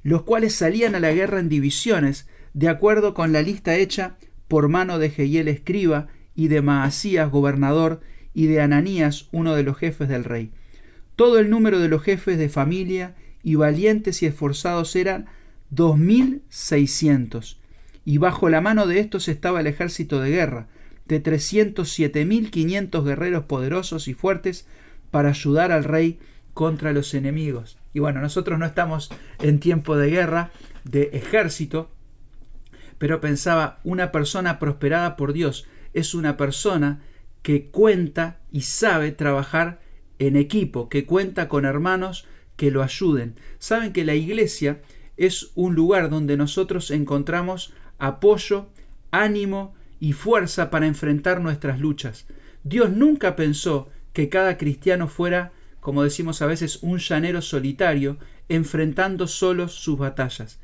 los 0.04 0.24
cuales 0.24 0.56
salían 0.56 0.96
a 0.96 1.00
la 1.00 1.12
guerra 1.12 1.40
en 1.40 1.50
divisiones, 1.50 2.28
de 2.54 2.68
acuerdo 2.68 3.14
con 3.14 3.32
la 3.32 3.42
lista 3.42 3.76
hecha 3.76 4.18
por 4.48 4.68
mano 4.68 5.00
de 5.00 5.10
Jehiel 5.10 5.48
escriba 5.48 6.08
y 6.36 6.48
de 6.48 6.62
Maasías 6.62 7.32
gobernador 7.32 8.02
y 8.34 8.48
de 8.48 8.62
Ananías 8.62 9.30
uno 9.32 9.56
de 9.56 9.64
los 9.64 9.78
jefes 9.78 10.10
del 10.10 10.24
rey. 10.24 10.52
Todo 11.16 11.40
el 11.40 11.50
número 11.50 11.80
de 11.80 11.88
los 11.88 12.04
jefes 12.04 12.38
de 12.38 12.50
familia 12.50 13.16
y 13.44 13.56
valientes 13.56 14.22
y 14.22 14.26
esforzados 14.26 14.96
eran 14.96 15.28
dos 15.70 15.98
mil 15.98 16.42
seiscientos, 16.50 17.61
y 18.12 18.17
bajo 18.17 18.50
la 18.50 18.60
mano 18.60 18.88
de 18.88 19.00
estos 19.00 19.30
estaba 19.30 19.62
el 19.62 19.67
ejército 19.67 20.19
de 20.19 20.32
guerra, 20.32 20.67
de 21.06 21.21
trescientos 21.21 21.93
siete 21.93 22.26
mil 22.26 22.52
quinientos 22.52 23.06
guerreros 23.06 23.45
poderosos 23.45 24.10
y 24.10 24.13
fuertes 24.13 24.67
para 25.12 25.30
ayudar 25.30 25.71
al 25.71 25.86
rey 25.86 26.19
contra 26.54 26.91
los 26.91 27.13
enemigos. 27.13 27.78
Y 27.93 28.00
bueno, 28.00 28.19
nosotros 28.19 28.60
no 28.60 28.65
estamos 28.65 29.12
en 29.39 29.62
tiempo 29.62 29.95
de 29.95 30.10
guerra, 30.10 30.52
de 30.84 31.04
ejército, 31.13 31.89
pero 32.97 33.21
pensaba, 33.21 33.80
una 33.86 34.12
persona 34.12 34.60
prosperada 34.60 35.15
por 35.15 35.32
Dios 35.32 35.65
es 35.93 36.13
una 36.13 36.36
persona 36.36 37.00
que 37.43 37.67
cuenta 37.69 38.41
y 38.52 38.63
sabe 38.63 39.13
trabajar 39.13 39.80
en 40.19 40.36
equipo, 40.36 40.89
que 40.89 41.06
cuenta 41.06 41.47
con 41.47 41.63
hermanos 41.63 42.28
que 42.58 42.71
lo 42.71 42.84
ayuden. 42.84 43.36
Saben 43.58 43.93
que 43.93 44.04
la 44.04 44.15
iglesia 44.15 44.82
es 45.15 45.52
un 45.56 45.76
lugar 45.76 46.10
donde 46.10 46.36
nosotros 46.36 46.91
encontramos 46.91 47.74
apoyo, 48.02 48.68
ánimo 49.12 49.76
y 50.00 50.14
fuerza 50.14 50.72
para 50.72 50.88
enfrentar 50.88 51.40
nuestras 51.40 51.80
luchas. 51.80 52.26
Dios 52.64 52.90
nunca 52.90 53.36
pensó 53.36 53.90
que 54.12 54.28
cada 54.28 54.58
cristiano 54.58 55.08
fuera, 55.08 55.52
como 55.80 56.04
decimos 56.04 56.42
a 56.42 56.48
veces, 56.48 56.80
un 56.82 56.98
llanero 56.98 57.44
solitario, 57.44 58.18
enfrentando 58.50 59.28
solos 59.28 59.74
sus 59.74 60.00
batallas. 60.00 60.60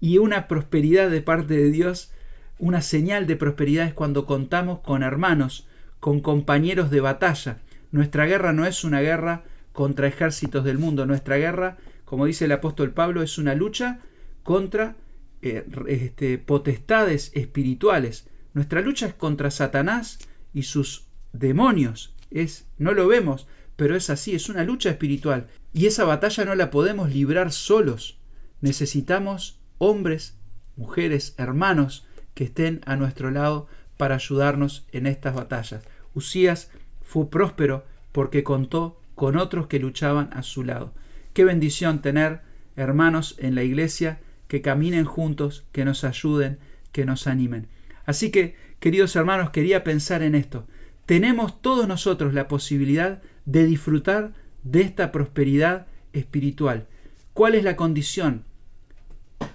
Y 0.00 0.18
una 0.18 0.48
prosperidad 0.48 1.08
de 1.08 1.22
parte 1.22 1.56
de 1.56 1.70
Dios, 1.70 2.12
una 2.58 2.82
señal 2.82 3.28
de 3.28 3.36
prosperidad 3.36 3.86
es 3.86 3.94
cuando 3.94 4.26
contamos 4.26 4.80
con 4.80 5.04
hermanos, 5.04 5.68
con 6.00 6.18
compañeros 6.20 6.90
de 6.90 7.00
batalla. 7.00 7.58
Nuestra 7.92 8.26
guerra 8.26 8.52
no 8.52 8.66
es 8.66 8.82
una 8.82 9.00
guerra 9.00 9.44
contra 9.72 10.08
ejércitos 10.08 10.64
del 10.64 10.78
mundo, 10.78 11.06
nuestra 11.06 11.36
guerra, 11.36 11.76
como 12.04 12.26
dice 12.26 12.46
el 12.46 12.52
apóstol 12.52 12.90
Pablo, 12.90 13.22
es 13.22 13.38
una 13.38 13.54
lucha 13.54 14.00
contra 14.42 14.96
eh, 15.42 15.66
este, 15.88 16.38
potestades 16.38 17.32
espirituales. 17.34 18.28
Nuestra 18.54 18.80
lucha 18.80 19.06
es 19.06 19.14
contra 19.14 19.50
Satanás 19.50 20.18
y 20.54 20.62
sus 20.62 21.06
demonios. 21.32 22.14
Es, 22.30 22.66
no 22.78 22.92
lo 22.92 23.08
vemos, 23.08 23.46
pero 23.76 23.96
es 23.96 24.08
así, 24.10 24.34
es 24.34 24.48
una 24.48 24.64
lucha 24.64 24.90
espiritual. 24.90 25.48
Y 25.72 25.86
esa 25.86 26.04
batalla 26.04 26.44
no 26.44 26.54
la 26.54 26.70
podemos 26.70 27.12
librar 27.12 27.50
solos. 27.52 28.18
Necesitamos 28.60 29.58
hombres, 29.78 30.36
mujeres, 30.76 31.34
hermanos 31.38 32.06
que 32.34 32.44
estén 32.44 32.80
a 32.86 32.96
nuestro 32.96 33.30
lado 33.30 33.66
para 33.96 34.14
ayudarnos 34.14 34.86
en 34.92 35.06
estas 35.06 35.34
batallas. 35.34 35.82
Usías 36.14 36.70
fue 37.02 37.28
próspero 37.30 37.84
porque 38.12 38.44
contó 38.44 39.00
con 39.14 39.36
otros 39.36 39.66
que 39.66 39.78
luchaban 39.78 40.30
a 40.32 40.42
su 40.42 40.62
lado. 40.62 40.94
Qué 41.32 41.44
bendición 41.44 42.00
tener 42.00 42.42
hermanos 42.76 43.34
en 43.38 43.54
la 43.54 43.62
iglesia 43.62 44.20
que 44.52 44.60
caminen 44.60 45.06
juntos, 45.06 45.64
que 45.72 45.86
nos 45.86 46.04
ayuden, 46.04 46.58
que 46.92 47.06
nos 47.06 47.26
animen. 47.26 47.68
Así 48.04 48.30
que, 48.30 48.54
queridos 48.80 49.16
hermanos, 49.16 49.48
quería 49.48 49.82
pensar 49.82 50.22
en 50.22 50.34
esto. 50.34 50.66
Tenemos 51.06 51.62
todos 51.62 51.88
nosotros 51.88 52.34
la 52.34 52.48
posibilidad 52.48 53.22
de 53.46 53.64
disfrutar 53.64 54.34
de 54.62 54.82
esta 54.82 55.10
prosperidad 55.10 55.86
espiritual. 56.12 56.86
¿Cuál 57.32 57.54
es 57.54 57.64
la 57.64 57.76
condición? 57.76 58.44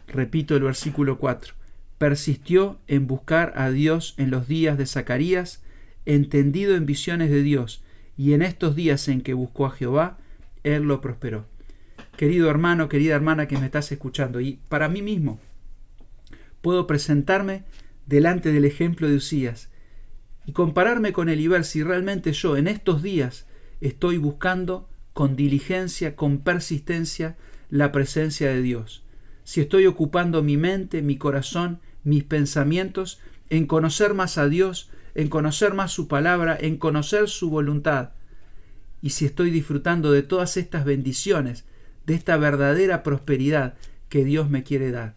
Repito 0.07 0.55
el 0.55 0.63
versículo 0.63 1.19
4. 1.19 1.53
Persistió 1.99 2.79
en 2.87 3.05
buscar 3.05 3.53
a 3.55 3.69
Dios 3.69 4.15
en 4.17 4.31
los 4.31 4.47
días 4.47 4.79
de 4.79 4.87
Zacarías, 4.87 5.61
entendido 6.07 6.75
en 6.75 6.87
visiones 6.87 7.29
de 7.29 7.43
Dios, 7.43 7.83
y 8.17 8.33
en 8.33 8.41
estos 8.41 8.75
días 8.75 9.07
en 9.09 9.21
que 9.21 9.35
buscó 9.35 9.67
a 9.67 9.69
Jehová, 9.69 10.17
Él 10.63 10.85
lo 10.85 11.01
prosperó 11.01 11.45
querido 12.17 12.49
hermano, 12.49 12.89
querida 12.89 13.15
hermana 13.15 13.47
que 13.47 13.57
me 13.57 13.67
estás 13.67 13.91
escuchando. 13.91 14.41
Y 14.41 14.59
para 14.67 14.89
mí 14.89 15.01
mismo, 15.01 15.39
puedo 16.61 16.87
presentarme 16.87 17.63
delante 18.05 18.51
del 18.51 18.65
ejemplo 18.65 19.07
de 19.07 19.15
Usías 19.15 19.69
y 20.45 20.51
compararme 20.51 21.13
con 21.13 21.29
él 21.29 21.39
y 21.39 21.47
ver 21.47 21.63
si 21.63 21.83
realmente 21.83 22.33
yo 22.33 22.57
en 22.57 22.67
estos 22.67 23.01
días 23.01 23.45
estoy 23.79 24.17
buscando 24.17 24.89
con 25.13 25.35
diligencia, 25.35 26.15
con 26.15 26.39
persistencia, 26.39 27.37
la 27.69 27.91
presencia 27.91 28.49
de 28.49 28.61
Dios. 28.61 29.03
Si 29.43 29.61
estoy 29.61 29.85
ocupando 29.85 30.43
mi 30.43 30.57
mente, 30.57 31.01
mi 31.01 31.17
corazón, 31.17 31.79
mis 32.03 32.23
pensamientos 32.23 33.19
en 33.49 33.65
conocer 33.65 34.13
más 34.13 34.37
a 34.37 34.47
Dios, 34.47 34.89
en 35.15 35.29
conocer 35.29 35.73
más 35.73 35.91
su 35.91 36.07
palabra, 36.07 36.57
en 36.59 36.77
conocer 36.77 37.29
su 37.29 37.49
voluntad. 37.49 38.11
Y 39.01 39.11
si 39.11 39.25
estoy 39.25 39.51
disfrutando 39.51 40.11
de 40.11 40.23
todas 40.23 40.57
estas 40.57 40.85
bendiciones 40.85 41.65
de 42.07 42.15
esta 42.15 42.37
verdadera 42.37 43.03
prosperidad 43.03 43.75
que 44.09 44.25
Dios 44.25 44.49
me 44.49 44.63
quiere 44.63 44.91
dar. 44.91 45.15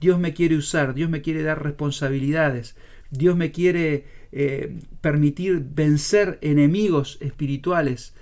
Dios 0.00 0.18
me 0.18 0.34
quiere 0.34 0.56
usar, 0.56 0.92
Dios 0.92 1.08
me 1.08 1.22
quiere 1.22 1.44
dar 1.44 1.62
responsabilidades, 1.62 2.74
Dios 3.10 3.36
me 3.36 3.52
quiere 3.52 4.04
eh, 4.32 4.76
permitir 5.00 5.64
vencer 5.64 6.38
enemigos 6.42 7.18
espirituales, 7.20 8.14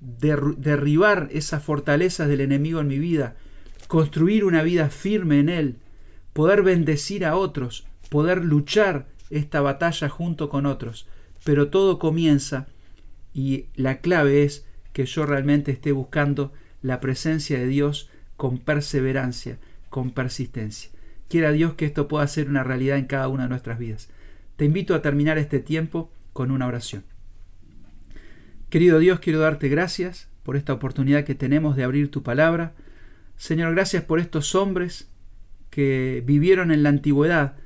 derribar 0.00 1.28
esas 1.32 1.62
fortalezas 1.62 2.28
del 2.28 2.40
enemigo 2.40 2.80
en 2.80 2.86
mi 2.86 2.98
vida, 2.98 3.36
construir 3.88 4.44
una 4.44 4.62
vida 4.62 4.88
firme 4.88 5.40
en 5.40 5.48
Él, 5.48 5.76
poder 6.32 6.62
bendecir 6.62 7.24
a 7.24 7.34
otros, 7.34 7.84
poder 8.08 8.44
luchar 8.44 9.08
esta 9.30 9.60
batalla 9.60 10.08
junto 10.08 10.48
con 10.48 10.64
otros. 10.64 11.08
Pero 11.44 11.68
todo 11.68 11.98
comienza 11.98 12.68
y 13.34 13.66
la 13.74 14.00
clave 14.00 14.44
es 14.44 14.64
que 14.92 15.06
yo 15.06 15.26
realmente 15.26 15.72
esté 15.72 15.90
buscando 15.90 16.52
la 16.82 17.00
presencia 17.00 17.58
de 17.58 17.66
Dios 17.66 18.10
con 18.36 18.58
perseverancia, 18.58 19.58
con 19.90 20.10
persistencia. 20.12 20.90
Quiera 21.28 21.52
Dios 21.52 21.74
que 21.74 21.84
esto 21.84 22.08
pueda 22.08 22.26
ser 22.26 22.48
una 22.48 22.64
realidad 22.64 22.98
en 22.98 23.06
cada 23.06 23.28
una 23.28 23.44
de 23.44 23.50
nuestras 23.50 23.78
vidas. 23.78 24.08
Te 24.56 24.64
invito 24.64 24.94
a 24.94 25.02
terminar 25.02 25.38
este 25.38 25.60
tiempo 25.60 26.10
con 26.32 26.50
una 26.50 26.66
oración. 26.66 27.04
Querido 28.68 28.98
Dios, 28.98 29.20
quiero 29.20 29.40
darte 29.40 29.68
gracias 29.68 30.28
por 30.42 30.56
esta 30.56 30.72
oportunidad 30.72 31.24
que 31.24 31.34
tenemos 31.34 31.76
de 31.76 31.84
abrir 31.84 32.10
tu 32.10 32.22
palabra. 32.22 32.72
Señor, 33.36 33.74
gracias 33.74 34.04
por 34.04 34.20
estos 34.20 34.54
hombres 34.54 35.08
que 35.70 36.22
vivieron 36.24 36.70
en 36.72 36.82
la 36.82 36.88
antigüedad, 36.88 37.56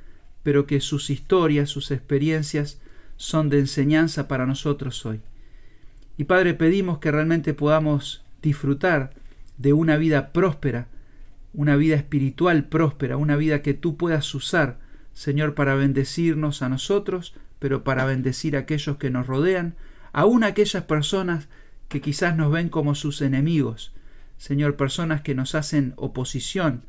pero 0.43 0.67
que 0.67 0.81
sus 0.81 1.09
historias, 1.09 1.69
sus 1.69 1.91
experiencias 1.91 2.81
son 3.17 3.49
de 3.49 3.59
enseñanza 3.59 4.27
para 4.27 4.45
nosotros 4.45 5.05
hoy. 5.05 5.21
Y 6.17 6.25
Padre, 6.25 6.53
pedimos 6.53 6.99
que 6.99 7.11
realmente 7.11 7.53
podamos 7.53 8.24
disfrutar 8.45 9.11
de 9.57 9.73
una 9.73 9.97
vida 9.97 10.31
próspera, 10.31 10.87
una 11.51 11.75
vida 11.75 11.95
espiritual 11.95 12.65
próspera, 12.65 13.17
una 13.17 13.35
vida 13.35 13.63
que 13.63 13.73
tú 13.73 13.97
puedas 13.97 14.33
usar, 14.35 14.77
Señor, 15.13 15.55
para 15.55 15.73
bendecirnos 15.73 16.61
a 16.61 16.69
nosotros, 16.69 17.33
pero 17.57 17.83
para 17.83 18.05
bendecir 18.05 18.55
a 18.55 18.59
aquellos 18.59 18.97
que 18.97 19.09
nos 19.09 19.25
rodean, 19.25 19.75
aun 20.13 20.43
aquellas 20.43 20.83
personas 20.83 21.49
que 21.87 22.01
quizás 22.01 22.37
nos 22.37 22.51
ven 22.51 22.69
como 22.69 22.93
sus 22.93 23.21
enemigos, 23.21 23.93
Señor, 24.37 24.75
personas 24.75 25.21
que 25.21 25.33
nos 25.33 25.55
hacen 25.55 25.93
oposición, 25.95 26.83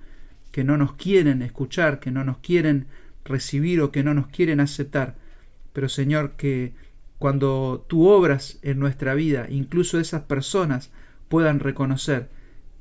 que 0.53 0.63
no 0.63 0.77
nos 0.77 0.95
quieren 0.95 1.41
escuchar, 1.41 2.01
que 2.01 2.11
no 2.11 2.23
nos 2.23 2.39
quieren 2.39 2.87
recibir 3.25 3.81
o 3.81 3.93
que 3.93 4.03
no 4.03 4.13
nos 4.13 4.27
quieren 4.27 4.61
aceptar, 4.61 5.17
pero 5.73 5.89
Señor, 5.89 6.33
que 6.37 6.75
cuando 7.19 7.87
tú 7.89 8.09
obras 8.09 8.59
en 8.63 8.79
nuestra 8.79 9.15
vida, 9.15 9.47
incluso 9.49 9.99
esas 9.99 10.23
personas 10.23 10.91
puedan 11.29 11.61
reconocer 11.61 12.29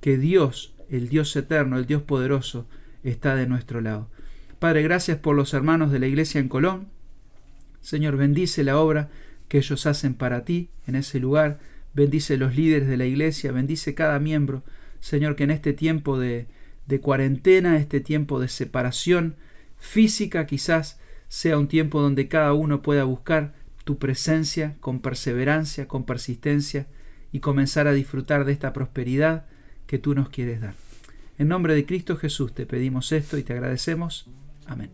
que 0.01 0.17
Dios, 0.17 0.75
el 0.89 1.09
Dios 1.09 1.35
eterno, 1.35 1.77
el 1.77 1.85
Dios 1.85 2.01
poderoso, 2.03 2.67
está 3.03 3.35
de 3.35 3.47
nuestro 3.47 3.81
lado. 3.81 4.09
Padre, 4.59 4.83
gracias 4.83 5.17
por 5.17 5.35
los 5.35 5.53
hermanos 5.53 5.91
de 5.91 5.99
la 5.99 6.07
iglesia 6.07 6.39
en 6.39 6.49
Colón. 6.49 6.87
Señor, 7.81 8.17
bendice 8.17 8.63
la 8.63 8.79
obra 8.79 9.09
que 9.47 9.57
ellos 9.59 9.85
hacen 9.85 10.15
para 10.15 10.43
ti 10.43 10.69
en 10.87 10.95
ese 10.95 11.19
lugar. 11.19 11.59
Bendice 11.93 12.37
los 12.37 12.55
líderes 12.55 12.87
de 12.87 12.97
la 12.97 13.05
iglesia, 13.05 13.51
bendice 13.51 13.93
cada 13.93 14.19
miembro. 14.19 14.63
Señor, 14.99 15.35
que 15.35 15.43
en 15.43 15.51
este 15.51 15.73
tiempo 15.73 16.17
de, 16.17 16.47
de 16.87 16.99
cuarentena, 16.99 17.77
este 17.77 17.99
tiempo 17.99 18.39
de 18.39 18.47
separación 18.47 19.35
física, 19.77 20.45
quizás 20.45 20.99
sea 21.27 21.57
un 21.57 21.67
tiempo 21.67 22.01
donde 22.01 22.27
cada 22.27 22.53
uno 22.53 22.81
pueda 22.81 23.03
buscar 23.03 23.53
tu 23.83 23.99
presencia 23.99 24.77
con 24.79 24.99
perseverancia, 24.99 25.87
con 25.87 26.05
persistencia 26.05 26.87
y 27.35 27.41
comenzar 27.41 27.85
a 27.85 27.91
disfrutar 27.91 28.45
de 28.45 28.53
esta 28.53 28.71
prosperidad 28.71 29.43
que 29.87 29.99
tú 29.99 30.15
nos 30.15 30.29
quieres 30.29 30.61
dar. 30.61 30.73
En 31.37 31.49
nombre 31.49 31.75
de 31.75 31.85
Cristo 31.85 32.15
Jesús 32.15 32.53
te 32.53 32.65
pedimos 32.65 33.11
esto 33.11 33.37
y 33.37 33.43
te 33.43 33.51
agradecemos. 33.51 34.27
Amén. 34.65 34.89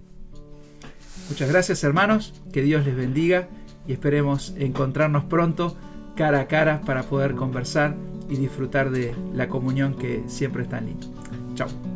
Muchas 1.30 1.48
gracias 1.50 1.84
hermanos, 1.84 2.34
que 2.52 2.64
Dios 2.64 2.84
les 2.84 2.96
bendiga 2.96 3.48
y 3.88 3.94
esperemos 3.94 4.56
encontrarnos 4.58 5.26
pronto 5.26 5.78
cara 6.16 6.40
a 6.40 6.48
cara 6.48 6.82
para 6.82 7.04
poder 7.04 7.36
conversar 7.36 7.96
y 8.28 8.38
disfrutar 8.38 8.90
de 8.90 9.14
la 9.36 9.48
comunión 9.48 9.96
que 9.96 10.24
siempre 10.26 10.64
es 10.64 10.70
tan 10.70 10.88
linda. 10.88 11.06
Chao. 11.54 11.91